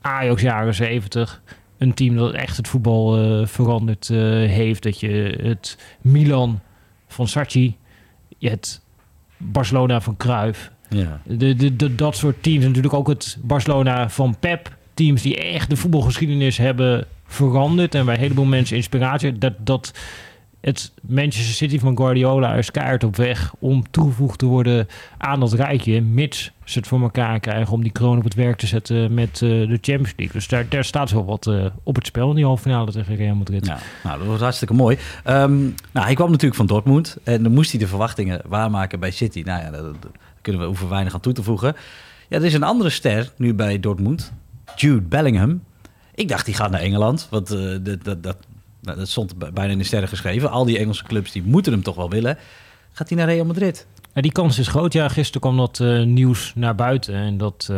Ajax 0.00 0.42
jaren 0.42 0.74
70. 0.74 1.42
Een 1.78 1.94
team 1.94 2.16
dat 2.16 2.32
echt 2.32 2.56
het 2.56 2.68
voetbal 2.68 3.18
eh, 3.18 3.46
veranderd 3.46 4.10
eh, 4.10 4.18
heeft. 4.48 4.82
Dat 4.82 5.00
je 5.00 5.38
het 5.42 5.78
Milan 6.00 6.60
van 7.08 7.28
Sarci, 7.28 7.76
je 8.38 8.50
het 8.50 8.80
Barcelona 9.36 10.00
van 10.00 10.16
Cruyff. 10.16 10.70
Ja. 10.88 11.20
De, 11.24 11.54
de, 11.54 11.76
de, 11.76 11.94
dat 11.94 12.16
soort 12.16 12.42
teams. 12.42 12.64
Natuurlijk 12.64 12.94
ook 12.94 13.08
het 13.08 13.38
Barcelona 13.40 14.08
van 14.08 14.36
Pep. 14.40 14.76
Teams 14.94 15.22
die 15.22 15.36
echt 15.36 15.70
de 15.70 15.76
voetbalgeschiedenis 15.76 16.56
hebben 16.56 17.06
veranderd. 17.26 17.94
En 17.94 18.04
bij 18.04 18.14
een 18.14 18.20
heleboel 18.20 18.44
mensen 18.44 18.76
inspiratie. 18.76 19.38
Dat, 19.38 19.54
dat 19.58 19.92
het 20.60 20.92
Manchester 21.02 21.54
City 21.54 21.78
van 21.78 21.96
Guardiola 21.96 22.54
is 22.54 22.70
keihard 22.70 23.04
op 23.04 23.16
weg 23.16 23.54
om 23.58 23.90
toegevoegd 23.90 24.38
te 24.38 24.46
worden 24.46 24.88
aan 25.18 25.40
dat 25.40 25.52
rijtje. 25.52 26.00
Mits 26.00 26.52
ze 26.64 26.78
het 26.78 26.88
voor 26.88 27.00
elkaar 27.00 27.40
krijgen 27.40 27.72
om 27.72 27.82
die 27.82 27.92
kroon 27.92 28.18
op 28.18 28.24
het 28.24 28.34
werk 28.34 28.58
te 28.58 28.66
zetten 28.66 29.14
met 29.14 29.30
eh, 29.30 29.48
de 29.48 29.78
Champions 29.80 30.12
League. 30.16 30.32
Dus 30.32 30.48
daar, 30.68 30.84
staat 30.84 31.10
wel 31.10 31.24
wat 31.24 31.46
eh, 31.46 31.66
op 31.82 31.94
het 31.94 32.06
spel 32.06 32.28
in 32.28 32.34
die 32.34 32.44
halve 32.44 32.62
finale 32.62 32.92
tegen 32.92 33.16
Real 33.16 33.34
Madrid. 33.34 33.66
Ja, 33.66 33.78
nou, 34.04 34.18
dat 34.18 34.26
was 34.26 34.40
hartstikke 34.40 34.74
mooi. 34.74 34.98
Ehm, 35.24 35.60
nou, 35.92 36.06
hij 36.06 36.14
kwam 36.14 36.30
natuurlijk 36.30 36.56
van 36.56 36.66
Dortmund 36.66 37.16
en 37.24 37.42
dan 37.42 37.52
moest 37.52 37.70
hij 37.70 37.80
de 37.80 37.86
verwachtingen 37.86 38.40
waarmaken 38.46 39.00
bij 39.00 39.10
City. 39.10 39.42
Nou 39.44 39.62
ja, 39.62 39.70
daar 39.70 39.82
kunnen 40.40 40.60
we 40.60 40.66
hoeven 40.66 40.88
weinig 40.88 41.14
aan 41.14 41.20
toe 41.20 41.32
te 41.32 41.42
voegen. 41.42 41.76
Ja, 42.28 42.36
er 42.36 42.44
is 42.44 42.54
een 42.54 42.62
andere 42.62 42.90
ster 42.90 43.32
nu 43.36 43.54
bij 43.54 43.80
Dortmund, 43.80 44.32
Jude 44.76 45.00
Bellingham. 45.00 45.62
Ik 46.14 46.28
dacht, 46.28 46.44
die 46.44 46.54
gaat 46.54 46.70
naar 46.70 46.80
Engeland, 46.80 47.26
want 47.30 47.50
eh, 47.50 47.76
dat, 48.02 48.22
dat, 48.22 48.36
nou, 48.80 48.98
dat 48.98 49.08
stond 49.08 49.54
bijna 49.54 49.72
in 49.72 49.78
de 49.78 49.84
sterren 49.84 50.08
geschreven. 50.08 50.50
Al 50.50 50.64
die 50.64 50.78
Engelse 50.78 51.04
clubs 51.04 51.32
die 51.32 51.42
moeten 51.42 51.72
hem 51.72 51.82
toch 51.82 51.96
wel 51.96 52.10
willen. 52.10 52.38
Gaat 52.92 53.08
hij 53.08 53.18
naar 53.18 53.26
Real 53.26 53.44
Madrid? 53.44 53.86
Ja, 54.14 54.22
die 54.22 54.32
kans 54.32 54.58
is 54.58 54.68
groot. 54.68 54.92
Ja, 54.92 55.08
gisteren 55.08 55.40
kwam 55.40 55.56
dat 55.56 55.80
eh, 55.80 56.02
nieuws 56.02 56.52
naar 56.54 56.74
buiten. 56.74 57.14
En 57.14 57.38
dat 57.38 57.72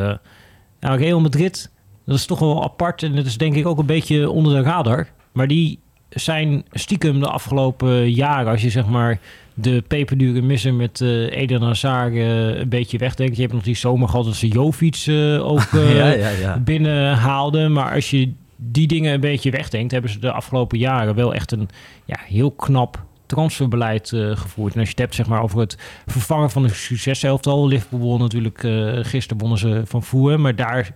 nou, 0.81 0.99
Real 0.99 1.21
Madrid, 1.21 1.71
dat 2.05 2.17
is 2.17 2.27
toch 2.27 2.39
wel 2.39 2.65
apart. 2.65 3.03
En 3.03 3.17
dat 3.17 3.27
is 3.27 3.37
denk 3.37 3.55
ik 3.55 3.67
ook 3.67 3.79
een 3.79 3.87
beetje 3.87 4.31
onder 4.31 4.55
de 4.55 4.63
radar. 4.63 5.09
Maar 5.33 5.47
die 5.47 5.79
zijn 6.09 6.65
stiekem 6.71 7.21
de 7.21 7.29
afgelopen 7.29 8.11
jaren, 8.11 8.53
als 8.53 8.63
je 8.63 8.71
zeg 8.71 8.87
maar 8.87 9.21
de 9.55 9.85
peperdure 9.89 10.43
misser 10.43 10.75
met 10.75 11.01
eh 11.01 11.37
Eden 11.37 11.63
Hazard 11.63 12.15
een 12.15 12.69
beetje 12.69 12.99
wegdenkt. 12.99 13.35
Je 13.37 13.43
hebt 13.43 13.55
nog 13.55 13.63
die 13.63 13.77
zomer 13.77 14.09
gehad 14.09 14.25
dat 14.25 14.35
ze 14.35 14.49
Jovic 14.49 15.05
eh, 15.07 15.47
ook 15.47 15.69
ja, 15.95 16.09
ja, 16.09 16.29
ja. 16.29 16.59
binnen 16.59 17.17
haalden. 17.17 17.73
Maar 17.73 17.95
als 17.95 18.11
je 18.11 18.33
die 18.62 18.87
dingen 18.87 19.12
een 19.12 19.21
beetje 19.21 19.50
wegdenkt, 19.50 19.92
hebben 19.92 20.11
ze 20.11 20.19
de 20.19 20.33
afgelopen 20.33 20.78
jaren 20.78 21.14
wel 21.14 21.35
echt 21.35 21.52
een 21.52 21.69
ja, 22.04 22.19
heel 22.25 22.50
knap 22.50 23.04
transferbeleid 23.26 24.12
eh, 24.12 24.37
gevoerd. 24.37 24.73
En 24.73 24.78
als 24.78 24.88
je 24.88 24.95
het 24.95 25.04
hebt 25.04 25.14
zeg 25.14 25.26
maar, 25.26 25.42
over 25.42 25.59
het 25.61 25.78
vervangen 26.07 26.50
van 26.50 26.64
een 26.64 26.71
succeselftal. 26.71 27.66
Liverpool 27.66 28.19
natuurlijk 28.19 28.64
eh 28.64 28.99
gisteren 29.02 29.40
wonnen 29.40 29.59
ze 29.59 29.83
van 29.85 30.02
Fulham. 30.02 30.40
Maar 30.40 30.57
daar 30.57 30.95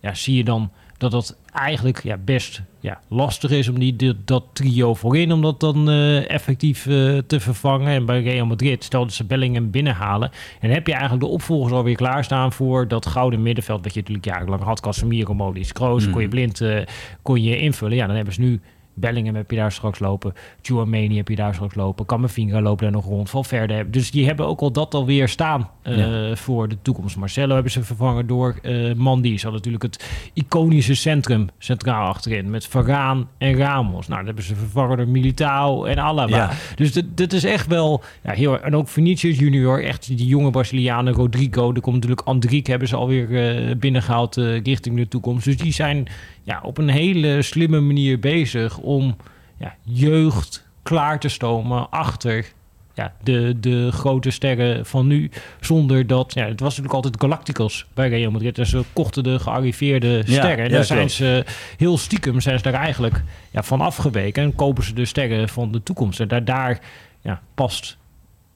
ja, 0.00 0.14
zie 0.14 0.36
je 0.36 0.44
dan 0.44 0.70
dat 0.98 1.10
dat 1.10 1.36
eigenlijk 1.52 2.02
ja, 2.02 2.16
best 2.16 2.62
ja, 2.80 3.00
lastig 3.08 3.50
is 3.50 3.68
om 3.68 3.78
die, 3.78 4.14
dat 4.24 4.44
trio 4.52 4.94
voorin, 4.94 5.32
om 5.32 5.42
dat 5.42 5.60
dan 5.60 5.90
eh, 5.90 6.30
effectief 6.30 6.86
eh, 6.86 7.18
te 7.26 7.40
vervangen. 7.40 7.88
En 7.88 8.06
bij 8.06 8.22
Real 8.22 8.46
Madrid, 8.46 8.84
stel 8.84 9.04
dat 9.04 9.12
ze 9.12 9.24
Bellingham 9.24 9.70
binnenhalen, 9.70 10.30
en 10.60 10.70
heb 10.70 10.86
je 10.86 10.92
eigenlijk 10.92 11.22
de 11.22 11.30
opvolgers 11.30 11.72
alweer 11.72 11.96
klaarstaan 11.96 12.52
voor 12.52 12.88
dat 12.88 13.06
gouden 13.06 13.42
middenveld, 13.42 13.84
wat 13.84 13.94
je 13.94 14.00
natuurlijk 14.00 14.26
jarenlang 14.26 14.62
had. 14.62 14.80
Casemiro, 14.80 15.34
Modric, 15.34 15.72
Kroos, 15.72 16.10
kon 16.10 16.20
je 16.20 16.28
blind 16.28 16.60
eh, 16.60 16.86
kon 17.22 17.42
je 17.42 17.58
invullen. 17.58 17.96
Ja, 17.96 18.06
dan 18.06 18.16
hebben 18.16 18.34
ze 18.34 18.40
nu 18.40 18.60
Bellingham 18.94 19.34
heb 19.34 19.50
je 19.50 19.56
daar 19.56 19.72
straks 19.72 19.98
lopen. 19.98 20.32
Chouameni 20.62 21.16
heb 21.16 21.28
je 21.28 21.36
daar 21.36 21.54
straks 21.54 21.74
lopen. 21.74 22.06
Camavinga 22.06 22.60
loopt 22.60 22.80
daar 22.80 22.90
nog 22.90 23.04
rond. 23.04 23.30
Valverde. 23.30 23.74
heb- 23.74 23.92
Dus 23.92 24.10
die 24.10 24.26
hebben 24.26 24.46
ook 24.46 24.60
al 24.60 24.72
dat 24.72 24.94
alweer 24.94 25.28
staan 25.28 25.70
eh, 25.82 26.34
voor 26.34 26.68
de 26.68 26.76
toekomst. 26.82 27.16
Marcelo 27.16 27.54
hebben 27.54 27.72
ze 27.72 27.82
vervangen 27.84 28.26
door 28.26 28.58
eh 28.62 28.94
Mandi. 28.94 29.38
Ze 29.38 29.46
hadden 29.48 29.62
natuurlijk 29.70 29.82
het 29.82 30.30
iconische 30.34 30.94
centrum 30.94 31.48
centraal 31.58 32.06
achterin. 32.08 32.50
Met 32.50 32.66
Varaan 32.66 33.28
en 33.38 33.56
Ramos. 33.56 34.06
Nou, 34.06 34.16
dat 34.18 34.26
hebben 34.26 34.44
ze 34.44 34.54
vervangen 34.54 34.96
door 34.96 35.08
Militao 35.08 35.84
en 35.84 35.98
Alaba. 35.98 36.36
Ja. 36.36 36.50
Dus 36.74 36.92
dit 37.14 37.32
is 37.32 37.44
echt 37.44 37.66
wel... 37.66 38.02
Ja, 38.24 38.32
heel, 38.32 38.60
en 38.60 38.76
ook 38.76 38.88
Vinicius 38.88 39.38
junior. 39.38 39.84
Echt 39.84 40.06
die 40.06 40.26
jonge 40.26 40.50
Brazilianen. 40.50 41.12
Rodrigo. 41.12 41.72
Er 41.74 41.80
komt 41.80 41.94
natuurlijk 41.94 42.20
Andriek 42.28 42.66
hebben 42.66 42.88
ze 42.88 42.96
alweer 42.96 43.58
eh 43.68 43.76
binnengehaald 43.76 44.36
eh, 44.36 44.62
richting 44.62 44.96
de 44.96 45.08
toekomst. 45.08 45.44
Dus 45.44 45.56
die 45.56 45.72
zijn 45.72 46.06
ja, 46.44 46.60
op 46.62 46.78
een 46.78 46.88
hele 46.88 47.42
slimme 47.42 47.80
manier 47.80 48.18
bezig 48.18 48.78
om 48.78 49.16
ja, 49.56 49.74
jeugd 49.82 50.66
klaar 50.82 51.20
te 51.20 51.28
stomen 51.28 51.90
achter 51.90 52.52
ja, 52.94 53.12
de, 53.22 53.60
de 53.60 53.92
grote 53.92 54.30
sterren 54.30 54.86
van 54.86 55.06
nu. 55.06 55.30
Zonder 55.60 56.06
dat, 56.06 56.34
ja, 56.34 56.46
het 56.46 56.60
was 56.60 56.68
natuurlijk 56.68 56.94
altijd 56.94 57.20
Galacticos 57.20 57.86
bij 57.94 58.08
Real 58.08 58.30
Madrid. 58.30 58.58
En 58.58 58.66
ze 58.66 58.82
kochten 58.92 59.22
de 59.22 59.38
gearriveerde 59.38 60.22
sterren. 60.22 60.58
en 60.58 60.64
ja, 60.64 60.68
daar 60.68 60.84
zijn 60.84 60.98
klopt. 60.98 61.12
ze 61.12 61.44
heel 61.76 61.98
stiekem 61.98 62.40
zijn 62.40 62.56
ze 62.56 62.62
daar 62.62 62.74
eigenlijk 62.74 63.22
ja, 63.50 63.62
van 63.62 63.80
afgeweken. 63.80 64.42
En 64.42 64.54
kopen 64.54 64.84
ze 64.84 64.94
de 64.94 65.04
sterren 65.04 65.48
van 65.48 65.72
de 65.72 65.82
toekomst. 65.82 66.20
En 66.20 66.28
daar, 66.28 66.44
daar 66.44 66.80
ja, 67.20 67.40
past 67.54 67.96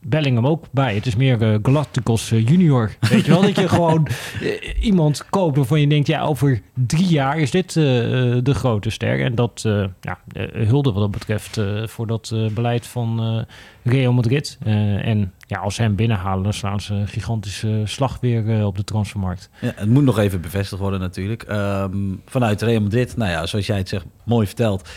Bellingham 0.01 0.47
ook 0.47 0.65
bij. 0.71 0.95
Het 0.95 1.07
is 1.07 1.17
meer 1.17 1.43
eh, 1.43 1.59
Galacticos 1.63 2.31
eh, 2.31 2.47
junior. 2.47 2.91
Weet 3.01 3.25
je 3.25 3.31
wel, 3.31 3.43
dat 3.43 3.57
je 3.57 3.69
gewoon 3.79 4.09
eh, 4.41 4.85
iemand 4.85 5.27
koopt 5.31 5.57
waarvan 5.57 5.81
je 5.81 5.87
denkt... 5.87 6.07
ja, 6.07 6.23
over 6.23 6.61
drie 6.75 7.07
jaar 7.07 7.39
is 7.39 7.51
dit 7.51 7.73
de 7.73 8.55
grote 8.55 8.91
ster. 8.91 9.21
En 9.25 9.35
dat 9.35 9.61
ja, 10.01 10.19
hulde 10.53 10.93
wat 10.93 11.03
dat 11.03 11.11
betreft 11.11 11.61
voor 11.85 12.07
dat 12.07 12.35
beleid 12.53 12.87
van 12.87 13.45
Real 13.83 14.13
Madrid. 14.13 14.59
En 14.65 15.33
ja, 15.47 15.59
als 15.59 15.75
ze 15.75 15.83
hem 15.83 15.95
binnenhalen, 15.95 16.43
dan 16.43 16.53
slaan 16.53 16.81
ze 16.81 16.95
een 16.95 17.09
gigantische 17.09 17.83
slag 17.85 18.19
weer 18.21 18.67
op 18.67 18.77
de 18.77 18.85
transfermarkt. 18.85 19.51
Ja, 19.61 19.73
het 19.75 19.89
moet 19.89 20.05
nog 20.05 20.19
even 20.19 20.41
bevestigd 20.41 20.81
worden 20.81 21.01
natuurlijk. 21.01 21.43
Ehm, 21.43 21.97
vanuit 22.27 22.63
Real 22.63 22.81
Madrid, 22.81 23.17
nou 23.17 23.31
ja, 23.31 23.47
zoals 23.47 23.67
jij 23.67 23.77
het 23.77 23.89
zegt, 23.89 24.05
mooi 24.25 24.47
verteld. 24.47 24.89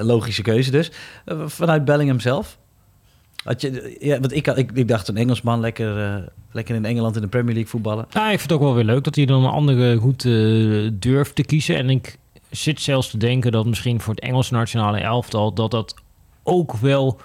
Logische 0.00 0.42
keuze 0.42 0.70
dus. 0.70 0.90
Vanuit 1.46 1.84
Bellingham 1.84 2.20
zelf? 2.20 2.58
Je, 3.58 3.96
ja, 4.00 4.20
want 4.20 4.32
ik, 4.34 4.46
had- 4.46 4.58
ik, 4.58 4.70
ik 4.74 4.88
dacht 4.88 5.08
een 5.08 5.16
Engelsman 5.16 5.60
lekker, 5.60 6.04
eh, 6.04 6.14
lekker 6.52 6.74
in 6.74 6.84
Engeland 6.84 7.16
in 7.16 7.22
de 7.22 7.28
Premier 7.28 7.52
League 7.54 7.70
voetballen. 7.70 8.06
Nou, 8.12 8.24
ik 8.32 8.38
vind 8.38 8.42
het 8.50 8.52
ook 8.52 8.64
wel 8.66 8.74
weer 8.74 8.84
leuk 8.84 9.04
dat 9.04 9.14
hij 9.14 9.24
dan 9.26 9.44
een 9.44 9.50
andere 9.50 9.94
route 9.94 10.30
eh, 10.84 10.90
durft 11.00 11.34
te 11.34 11.42
kiezen. 11.44 11.76
En 11.76 11.90
ik 11.90 12.18
zit 12.50 12.80
zelfs 12.80 13.10
te 13.10 13.18
denken 13.18 13.52
dat 13.52 13.66
misschien 13.66 14.00
voor 14.00 14.14
het 14.14 14.22
Engelse 14.22 14.52
nationale 14.54 14.98
elftal... 14.98 15.52
dat 15.52 15.70
dat 15.70 15.94
ook 16.42 16.72
wel 16.76 17.18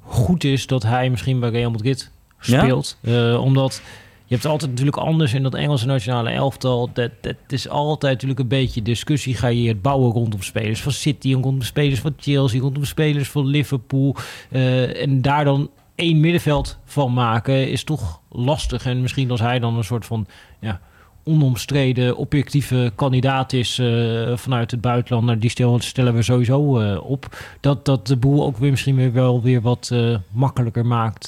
goed 0.00 0.44
is 0.44 0.66
dat 0.66 0.82
hij 0.82 1.10
misschien 1.10 1.40
bij 1.40 1.50
Real 1.50 1.70
Madrid 1.70 2.10
Ja? 2.40 2.60
speelt. 2.60 2.96
Eh, 3.00 3.40
omdat 3.42 3.80
je 4.26 4.34
hebt 4.34 4.46
altijd 4.46 4.70
natuurlijk 4.70 4.96
anders 4.96 5.34
in 5.34 5.42
dat 5.42 5.54
Engelse 5.54 5.86
nationale 5.86 6.30
elftal. 6.30 6.90
Dat, 6.92 7.10
dat 7.20 7.36
is 7.48 7.68
altijd 7.68 8.12
natuurlijk 8.12 8.40
een 8.40 8.48
beetje 8.48 8.82
discussie. 8.82 9.34
Ga 9.34 9.46
je 9.46 9.68
het 9.68 9.82
bouwen 9.82 10.12
rondom 10.12 10.42
spelers 10.42 10.82
van 10.82 10.92
City... 10.92 11.32
rondom 11.32 11.62
spelers 11.62 12.00
van 12.00 12.14
Chelsea, 12.16 12.60
rondom 12.60 12.84
spelers 12.84 13.28
van 13.28 13.46
Liverpool. 13.46 14.16
Eh, 14.50 15.02
en 15.02 15.22
daar 15.22 15.44
dan 15.44 15.70
één 15.94 16.20
middenveld 16.20 16.78
van 16.84 17.12
maken 17.12 17.70
is 17.70 17.84
toch 17.84 18.20
lastig. 18.30 18.86
En 18.86 19.00
misschien 19.00 19.30
als 19.30 19.40
hij 19.40 19.58
dan 19.58 19.76
een 19.76 19.84
soort 19.84 20.06
van 20.06 20.26
ja, 20.60 20.80
onomstreden 21.26 22.16
objectieve 22.16 22.92
kandidaat 22.94 23.52
is 23.52 23.78
eh, 23.78 24.36
vanuit 24.36 24.70
het 24.70 24.80
buitenland, 24.80 25.26
nou, 25.26 25.38
die 25.38 25.50
stel- 25.50 25.80
stellen 25.80 26.14
we 26.14 26.22
sowieso 26.22 26.80
eh, 26.80 27.04
op. 27.04 27.38
Dat 27.60 27.84
dat 27.84 28.06
de 28.06 28.16
boel 28.16 28.44
ook 28.44 28.56
weer 28.56 28.70
misschien 28.70 28.96
weer 28.96 29.12
wel 29.12 29.42
weer 29.42 29.60
wat 29.60 29.90
eh, 29.92 30.16
makkelijker 30.30 30.86
maakt 30.86 31.26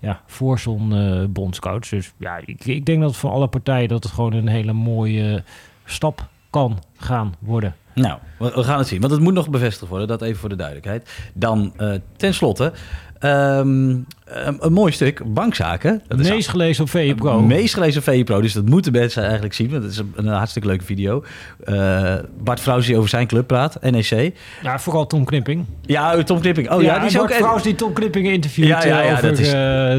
ja, 0.00 0.20
voor 0.26 0.58
zo'n 0.58 0.92
bondscoach. 1.32 1.88
Dus 1.88 2.12
ja, 2.16 2.40
ik, 2.44 2.64
ik 2.64 2.86
denk 2.86 3.00
dat 3.00 3.16
voor 3.16 3.30
alle 3.30 3.48
partijen 3.48 3.88
dat 3.88 4.02
het 4.02 4.12
gewoon 4.12 4.32
een 4.32 4.48
hele 4.48 4.72
mooie 4.72 5.42
stap 5.84 6.28
kan 6.54 6.78
gaan 6.96 7.34
worden. 7.38 7.74
Nou, 7.94 8.18
we, 8.38 8.62
gaan 8.62 8.78
het 8.78 8.86
zien. 8.86 9.00
Want 9.00 9.12
het 9.12 9.22
moet 9.22 9.34
nog 9.34 9.50
bevestigd 9.50 9.90
worden, 9.90 10.08
dat 10.08 10.22
even 10.22 10.38
voor 10.38 10.48
de 10.48 10.56
duidelijkheid. 10.56 11.10
Dan 11.34 11.72
eh 11.76 11.92
tenslotte, 12.16 12.72
ehm, 13.18 13.88
een, 14.24 14.56
een 14.58 14.72
mooi 14.72 14.92
stuk, 14.92 15.32
bankzaken. 15.32 16.02
Dat 16.08 16.20
is 16.20 16.28
Meest 16.28 16.48
gelezen 16.48 16.84
op 16.84 16.90
VE 16.90 17.14
Pro. 17.14 17.36
Het 17.36 17.46
meest 17.46 17.74
gelezen 17.74 17.98
op 17.98 18.04
VE 18.04 18.24
Pro, 18.24 18.40
dus 18.40 18.52
dat 18.52 18.68
moeten 18.68 18.92
mensen 18.92 19.22
eigenlijk 19.22 19.54
zien. 19.54 19.70
Want 19.70 19.82
het 19.82 19.92
is 19.92 20.02
een, 20.14 20.26
hartstikke 20.26 20.68
leuke 20.68 20.84
video. 20.84 21.24
Eh, 21.64 22.14
Bart 22.38 22.60
Vrouws 22.60 22.86
die 22.86 22.96
over 22.96 23.08
zijn 23.08 23.26
club 23.26 23.46
praat, 23.46 23.78
NEC. 23.82 24.34
Ja, 24.62 24.78
vooral 24.78 25.06
Tom 25.06 25.24
Knipping. 25.24 25.64
Ja, 25.82 26.22
Tom 26.22 26.40
Knipping. 26.40 26.70
Oh 26.70 26.82
ja, 26.82 26.98
die 26.98 27.08
is 27.08 27.18
ook... 27.18 27.28
Bart 27.28 27.38
Vrouws 27.38 27.62
die 27.62 27.74
Tom 27.74 27.92
Knipping 27.92 28.28
interviewt 28.28 28.66
Ja, 28.66 28.84
ja, 28.84 29.00
ja, 29.00 29.06
eh, 29.06 29.12
over 29.12 29.28
dat 29.28 29.38
is- 29.38 29.50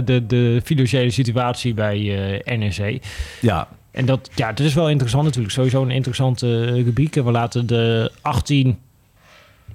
de, 0.06 0.24
de 0.28 0.62
financiële 0.64 1.10
situatie 1.12 1.74
bij 1.74 2.42
NEC. 2.46 3.04
Ja, 3.42 3.68
En 3.96 4.06
dat, 4.06 4.30
ja, 4.36 4.48
dat 4.48 4.66
is 4.66 4.74
wel 4.74 4.90
interessant 4.90 5.24
natuurlijk. 5.24 5.54
Sowieso 5.54 5.82
een 5.82 5.92
interessante 5.92 6.66
eh, 6.66 6.84
rubriek. 6.84 7.14
We 7.14 7.32
laten 7.32 7.68
de 7.68 8.12
18 8.22 8.78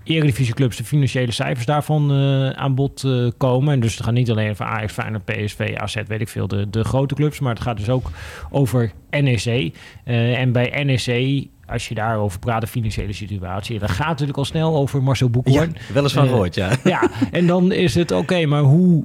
Eredivisieclubs 0.04 0.76
de 0.76 0.84
financiële 0.84 1.32
cijfers 1.32 1.66
daarvan 1.66 2.12
eh, 2.12 2.50
aan 2.50 2.74
bod 2.74 3.04
eh, 3.04 3.26
komen. 3.36 3.72
En 3.72 3.80
dus 3.80 3.94
het 3.94 4.04
gaat 4.04 4.14
niet 4.14 4.30
alleen 4.30 4.50
over 4.50 4.64
Ajax, 4.64 4.92
Feyenoord, 4.92 5.24
PSV, 5.24 5.74
AZ, 5.76 5.96
weet 6.06 6.20
ik 6.20 6.28
veel, 6.28 6.48
de, 6.48 6.70
de 6.70 6.84
grote 6.84 7.14
clubs. 7.14 7.40
Maar 7.40 7.54
het 7.54 7.62
gaat 7.62 7.76
dus 7.76 7.88
ook 7.88 8.10
over 8.50 8.92
NEC. 9.10 9.74
En 10.04 10.52
bij 10.52 10.84
NEC, 10.84 11.46
als 11.66 11.88
je 11.88 11.94
daarover 11.94 12.38
praat, 12.38 12.60
de 12.60 12.66
financiële 12.66 13.12
situatie... 13.12 13.78
dan 13.78 13.88
gaat 13.88 13.98
het 13.98 14.06
natuurlijk 14.08 14.38
al 14.38 14.44
snel 14.44 14.76
over 14.76 15.02
Marcel 15.02 15.26
ja 15.26 15.32
Boekhoorn. 15.32 15.76
wel 15.92 16.02
eens 16.02 16.12
van 16.12 16.24
Eh, 16.24 16.30
gehoord, 16.30 16.54
ja. 16.54 16.70
Ja, 16.84 17.10
en 17.30 17.46
dan 17.46 17.72
is 17.72 17.94
het 17.94 18.12
oké, 18.12 18.46
maar 18.46 18.62
hoe 18.62 19.04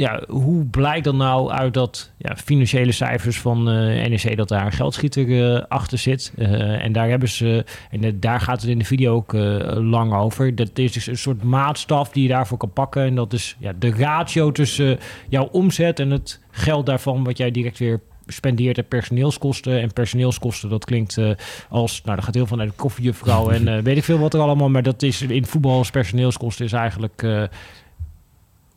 ja, 0.00 0.22
hoe 0.28 0.64
blijkt 0.64 1.04
dan 1.04 1.16
nou 1.16 1.50
uit 1.50 1.74
dat 1.74 2.12
ja, 2.16 2.36
financiële 2.36 2.92
cijfers 2.92 3.40
van 3.40 3.70
eh 3.70 4.08
NEC 4.08 4.36
dat 4.36 4.48
daar 4.48 4.66
een 4.66 4.72
geldschieter 4.72 5.54
eh, 5.54 5.64
achter 5.68 5.98
zit? 5.98 6.32
Eh, 6.36 6.84
en 6.84 6.92
daar 6.92 7.08
hebben 7.08 7.28
ze, 7.28 7.64
en 7.90 8.20
daar 8.20 8.40
gaat 8.40 8.60
het 8.60 8.70
in 8.70 8.78
de 8.78 8.84
video 8.84 9.14
ook 9.14 9.32
lang 9.82 10.14
over. 10.14 10.54
Dat 10.54 10.78
is 10.78 10.92
dus 10.92 11.06
een 11.06 11.18
soort 11.18 11.42
maatstaf 11.42 12.10
die 12.10 12.22
je 12.22 12.28
daarvoor 12.28 12.58
kan 12.58 12.72
pakken. 12.72 13.02
En 13.02 13.14
dat 13.14 13.32
is 13.32 13.56
ja, 13.58 13.72
de 13.78 13.90
ratio 13.90 14.52
tussen 14.52 14.98
jouw 15.28 15.48
omzet 15.52 16.00
en 16.00 16.10
het 16.10 16.40
geld 16.50 16.86
daarvan 16.86 17.24
wat 17.24 17.36
jij 17.36 17.50
direct 17.50 17.78
weer 17.78 18.00
spendeert 18.26 18.78
en 18.78 18.88
personeelskosten. 18.88 19.80
En 19.80 19.92
personeelskosten, 19.92 20.68
dat 20.68 20.84
klinkt 20.84 21.18
als, 21.68 22.02
nou, 22.04 22.16
dat 22.16 22.24
gaat 22.24 22.34
heel 22.34 22.46
veel 22.46 22.56
naar 22.56 22.66
de 22.66 22.72
koffiejuffrouw 22.72 23.50
en 23.50 23.82
weet 23.82 23.96
ik 23.96 24.04
veel 24.04 24.18
wat 24.18 24.34
er 24.34 24.40
allemaal. 24.40 24.70
Maar 24.70 24.82
dat 24.82 25.02
is 25.02 25.22
in 25.22 25.46
voetbal 25.46 25.76
als 25.76 25.90
personeelskosten 25.90 26.64
is 26.64 26.72
eigenlijk 26.72 27.26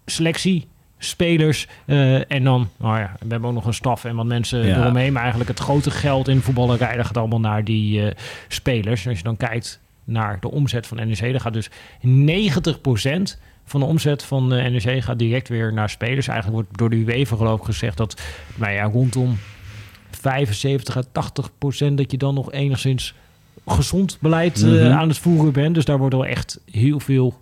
selectie, 0.06 0.68
spelers 1.04 1.68
eh, 1.86 2.32
en 2.32 2.44
dan, 2.44 2.70
nou 2.78 2.98
ja, 3.00 3.12
we 3.20 3.26
hebben 3.30 3.50
ook 3.50 3.56
nog 3.56 3.66
een 3.66 3.74
staf 3.74 4.06
en 4.06 4.16
wat 4.16 4.26
mensen 4.26 4.66
Ja. 4.66 4.82
eromheen. 4.82 5.12
Maar 5.14 5.22
eigenlijk 5.22 5.50
het 5.52 5.60
grote 5.60 5.92
geld 5.92 6.28
in 6.28 6.42
voetballerij, 6.42 6.96
dat 6.96 7.06
gaat 7.06 7.18
allemaal 7.18 7.40
naar 7.40 7.64
die 7.64 8.06
eh, 8.06 8.16
spelers. 8.48 9.04
En 9.04 9.10
als 9.10 9.18
je 9.18 9.24
dan 9.24 9.38
kijkt 9.38 9.80
naar 10.04 10.38
de 10.40 10.52
omzet 10.52 10.88
van 10.88 10.98
NEC, 10.98 11.32
dan 11.32 11.42
gaat 11.42 11.54
dus 11.54 11.70
90% 12.02 13.38
van 13.66 13.80
de 13.80 13.86
omzet 13.86 14.24
van 14.24 14.54
eh, 14.54 14.72
NEC 14.72 15.04
gaat 15.04 15.20
direct 15.20 15.50
weer 15.50 15.74
naar 15.74 15.90
spelers. 15.90 16.28
Eigenlijk 16.28 16.62
wordt 16.64 16.78
door 16.78 16.90
de 16.90 16.96
UEFA 16.96 17.36
geloof 17.36 17.60
ik 17.60 17.66
gezegd 17.66 17.98
dat 17.98 18.22
nou 18.56 18.72
ja, 18.74 18.84
rondom 18.84 19.38
75 20.12 20.98
à 20.98 21.02
80 21.12 21.50
procent 21.58 21.98
dat 21.98 22.12
je 22.12 22.18
dan 22.18 22.34
nog 22.34 22.52
enigszins 22.52 23.14
gezond 23.68 24.18
beleid 24.22 24.62
Mhm. 24.66 24.92
aan 24.92 25.08
het 25.08 25.18
voeren 25.18 25.54
bent. 25.54 25.76
Dus 25.76 25.86
daar 25.86 25.98
wordt 25.98 26.16
wel 26.16 26.26
echt 26.26 26.60
heel 26.72 27.00
veel 27.00 27.40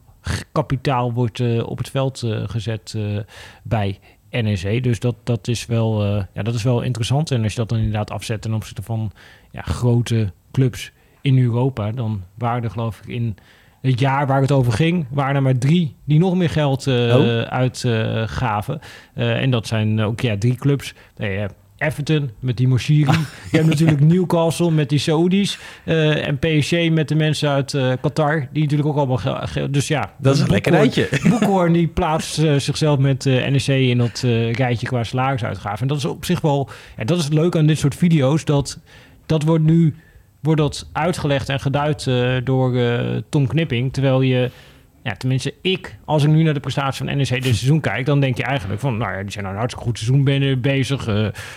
kapitaal 0.52 1.14
wordt, 1.14 1.40
eh, 1.40 1.68
op 1.68 1.78
het 1.78 1.90
veld 1.90 2.24
eh, 2.24 2.44
gezet 2.46 2.94
eh, 2.98 3.18
bij 3.64 4.00
NEC. 4.30 4.84
Dus 4.84 5.00
dat, 5.00 5.16
dat, 5.24 5.48
is 5.48 5.66
wel, 5.66 6.06
ja, 6.34 6.44
dat 6.44 6.54
is 6.54 6.64
wel 6.64 6.82
interessant. 6.82 7.32
En 7.32 7.44
als 7.44 7.52
je 7.52 7.60
dat 7.60 7.70
dan 7.70 7.78
inderdaad 7.78 8.12
afzet 8.12 8.42
ten 8.42 8.54
opzichte 8.54 8.82
van 8.82 9.12
ja, 9.52 9.62
grote 9.62 10.32
clubs 10.52 10.92
in 11.22 11.40
Europa, 11.40 11.92
dan 11.92 12.24
waren 12.36 12.64
er 12.64 12.70
geloof 12.70 13.00
ik 13.00 13.08
in 13.08 13.38
het 13.82 14.00
jaar 14.00 14.28
waar 14.28 14.42
het 14.42 14.52
over 14.52 14.74
ging, 14.74 15.06
waren 15.10 15.36
er 15.36 15.42
maar 15.42 15.58
drie 15.58 15.96
die 16.04 16.20
nog 16.20 16.36
meer 16.36 16.50
geld 16.50 16.88
Oh. 16.88 17.42
uitgaven. 17.42 18.80
En 19.14 19.52
dat 19.52 19.68
zijn 19.68 20.02
ook 20.02 20.20
ja, 20.20 20.38
drie 20.38 20.56
clubs. 20.56 20.94
Nee, 21.18 21.38
eh, 21.38 21.50
Everton 21.82 22.30
met 22.40 22.58
die 22.58 22.68
Moshiri. 22.68 23.12
Je 23.52 23.58
hebt 23.58 23.70
natuurlijk 23.70 24.00
Newcastle 24.00 24.72
met 24.72 24.90
die 24.90 25.00
Saudis. 25.00 25.60
eh, 25.84 26.28
en 26.28 26.40
PSG 26.40 26.90
met 26.90 27.08
de 27.08 27.16
mensen 27.16 27.50
uit 27.50 27.74
eh, 27.74 27.92
Qatar. 28.02 28.48
Die 28.52 28.64
natuurlijk 28.64 28.90
ook 28.90 28.98
allemaal 28.98 29.48
dus 29.70 29.88
ja, 29.88 30.14
Dat 30.18 30.36
is 30.36 30.42
een 30.42 30.50
lekker 30.50 30.72
rijtje. 30.72 31.10
Boekhoorn 31.30 31.74
die 31.74 31.88
plaatst 31.88 32.40
eh, 32.40 32.56
zichzelf 32.56 33.00
met 33.00 33.26
NEC 33.26 33.68
in 33.68 33.98
dat 33.98 34.20
rijtje 34.52 34.88
qua 34.88 35.04
salarisuitgaven. 35.04 35.82
En 35.82 35.88
dat 35.88 35.98
is 35.98 36.06
op 36.06 36.26
zich 36.26 36.42
wel... 36.42 36.70
Ja, 36.98 37.04
dat 37.04 37.18
is 37.18 37.24
het 37.24 37.34
leuke 37.34 37.58
aan 37.58 37.66
dit 37.66 37.78
soort 37.78 37.96
video's. 37.96 38.46
Dat, 38.46 38.80
dat 39.26 39.44
wordt 39.44 39.64
nu 39.64 39.96
wordt 40.40 40.62
dat 40.62 40.90
uitgelegd 40.92 41.50
en 41.50 41.60
geduid 41.60 42.10
door 42.44 42.74
Tom 43.30 43.48
Knipping. 43.48 43.94
Terwijl 43.94 44.22
je... 44.22 44.52
Ja, 45.04 45.16
tenminste, 45.16 45.54
ik, 45.62 45.98
als 46.06 46.24
ik 46.24 46.30
nu 46.30 46.44
naar 46.44 46.54
de 46.54 46.60
prestatie 46.60 47.06
van 47.06 47.18
NEC 47.18 47.28
dit 47.28 47.44
seizoen 47.44 47.80
kijk, 47.80 48.06
dan 48.06 48.20
denk 48.20 48.38
je 48.38 48.44
eigenlijk 48.44 48.82
van, 48.82 48.98
nou 48.98 49.12
ja, 49.12 49.22
die 49.22 49.32
zijn 49.32 49.44
nou 49.44 49.56
een 49.56 49.60
hartstikke 49.60 49.90
goed 49.90 50.00
seizoen 50.00 50.62
bezig. 50.62 51.08
Eh, 51.08 51.16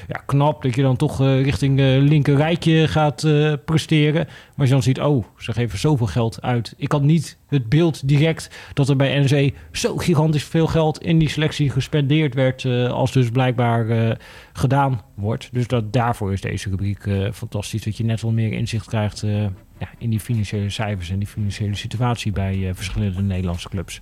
ja, 0.09 0.23
knap 0.27 0.63
dat 0.63 0.75
je 0.75 0.83
dan 0.83 0.97
toch 0.97 1.21
eh, 1.21 1.43
richting 1.43 1.81
eh 1.81 1.87
linker 1.99 2.37
rijtje 2.37 2.89
gaat 2.89 3.27
presteren. 3.65 4.27
Maar 4.55 4.67
je 4.67 4.73
dan 4.73 4.83
ziet, 4.83 5.01
oh, 5.01 5.25
ze 5.39 5.53
geven 5.53 5.79
zoveel 5.79 6.07
geld 6.07 6.43
uit. 6.43 6.75
Ik 6.77 6.93
had 6.93 7.03
niet 7.03 7.39
het 7.49 7.69
beeld 7.69 8.09
direct 8.09 8.51
dat 8.73 8.89
er 8.89 8.97
bij 8.97 9.19
NEC 9.19 9.55
zo 9.73 9.97
gigantisch 9.97 10.45
veel 10.45 10.67
geld 10.67 11.03
in 11.03 11.19
die 11.19 11.29
selectie 11.29 11.71
gespendeerd 11.71 12.35
werd, 12.35 12.65
als 12.91 13.13
dus 13.13 13.31
blijkbaar 13.31 14.17
gedaan 14.53 15.01
wordt. 15.15 15.49
Dus 15.53 15.67
dat, 15.67 15.93
daarvoor 15.93 16.33
is 16.33 16.41
deze 16.41 16.69
rubriek 16.69 17.09
fantastisch, 17.33 17.83
dat 17.83 17.97
je 17.97 18.05
net 18.05 18.23
wel 18.23 18.33
meer 18.33 18.53
inzicht 18.53 18.87
krijgt 18.87 19.25
ja, 19.79 19.89
in 19.99 20.11
die 20.11 20.21
financiële 20.21 20.71
cijfers 20.71 21.11
en 21.11 21.19
die 21.19 21.29
financiële 21.29 21.75
situatie 21.75 22.33
bij 22.33 22.69
eh, 22.69 22.75
verschillende 22.75 23.23
Nederlandse 23.23 23.69
clubs. 23.69 24.01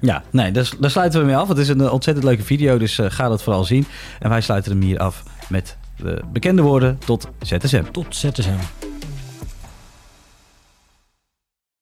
Ja, 0.00 0.22
nee, 0.30 0.50
daar, 0.50 0.70
daar 0.80 0.90
sluiten 0.90 1.20
we 1.20 1.26
mee 1.26 1.36
af. 1.36 1.48
Het 1.48 1.58
is 1.58 1.68
een 1.68 1.80
eh, 1.80 1.92
ontzettend 1.92 2.26
leuke 2.26 2.42
video, 2.42 2.78
dus 2.78 2.98
eh, 2.98 3.10
ga 3.10 3.28
dat 3.28 3.42
vooral 3.42 3.64
zien. 3.64 3.84
En 4.18 4.28
wij 4.28 4.40
sluiten 4.40 4.72
hem 4.72 4.80
hier 4.80 4.98
af 4.98 5.22
met 5.48 5.76
de 5.96 6.22
bekende 6.32 6.62
woorden 6.62 6.98
tot 6.98 7.28
ZSM. 7.40 7.84
Tot 7.90 8.16
ZSM. 8.16 8.91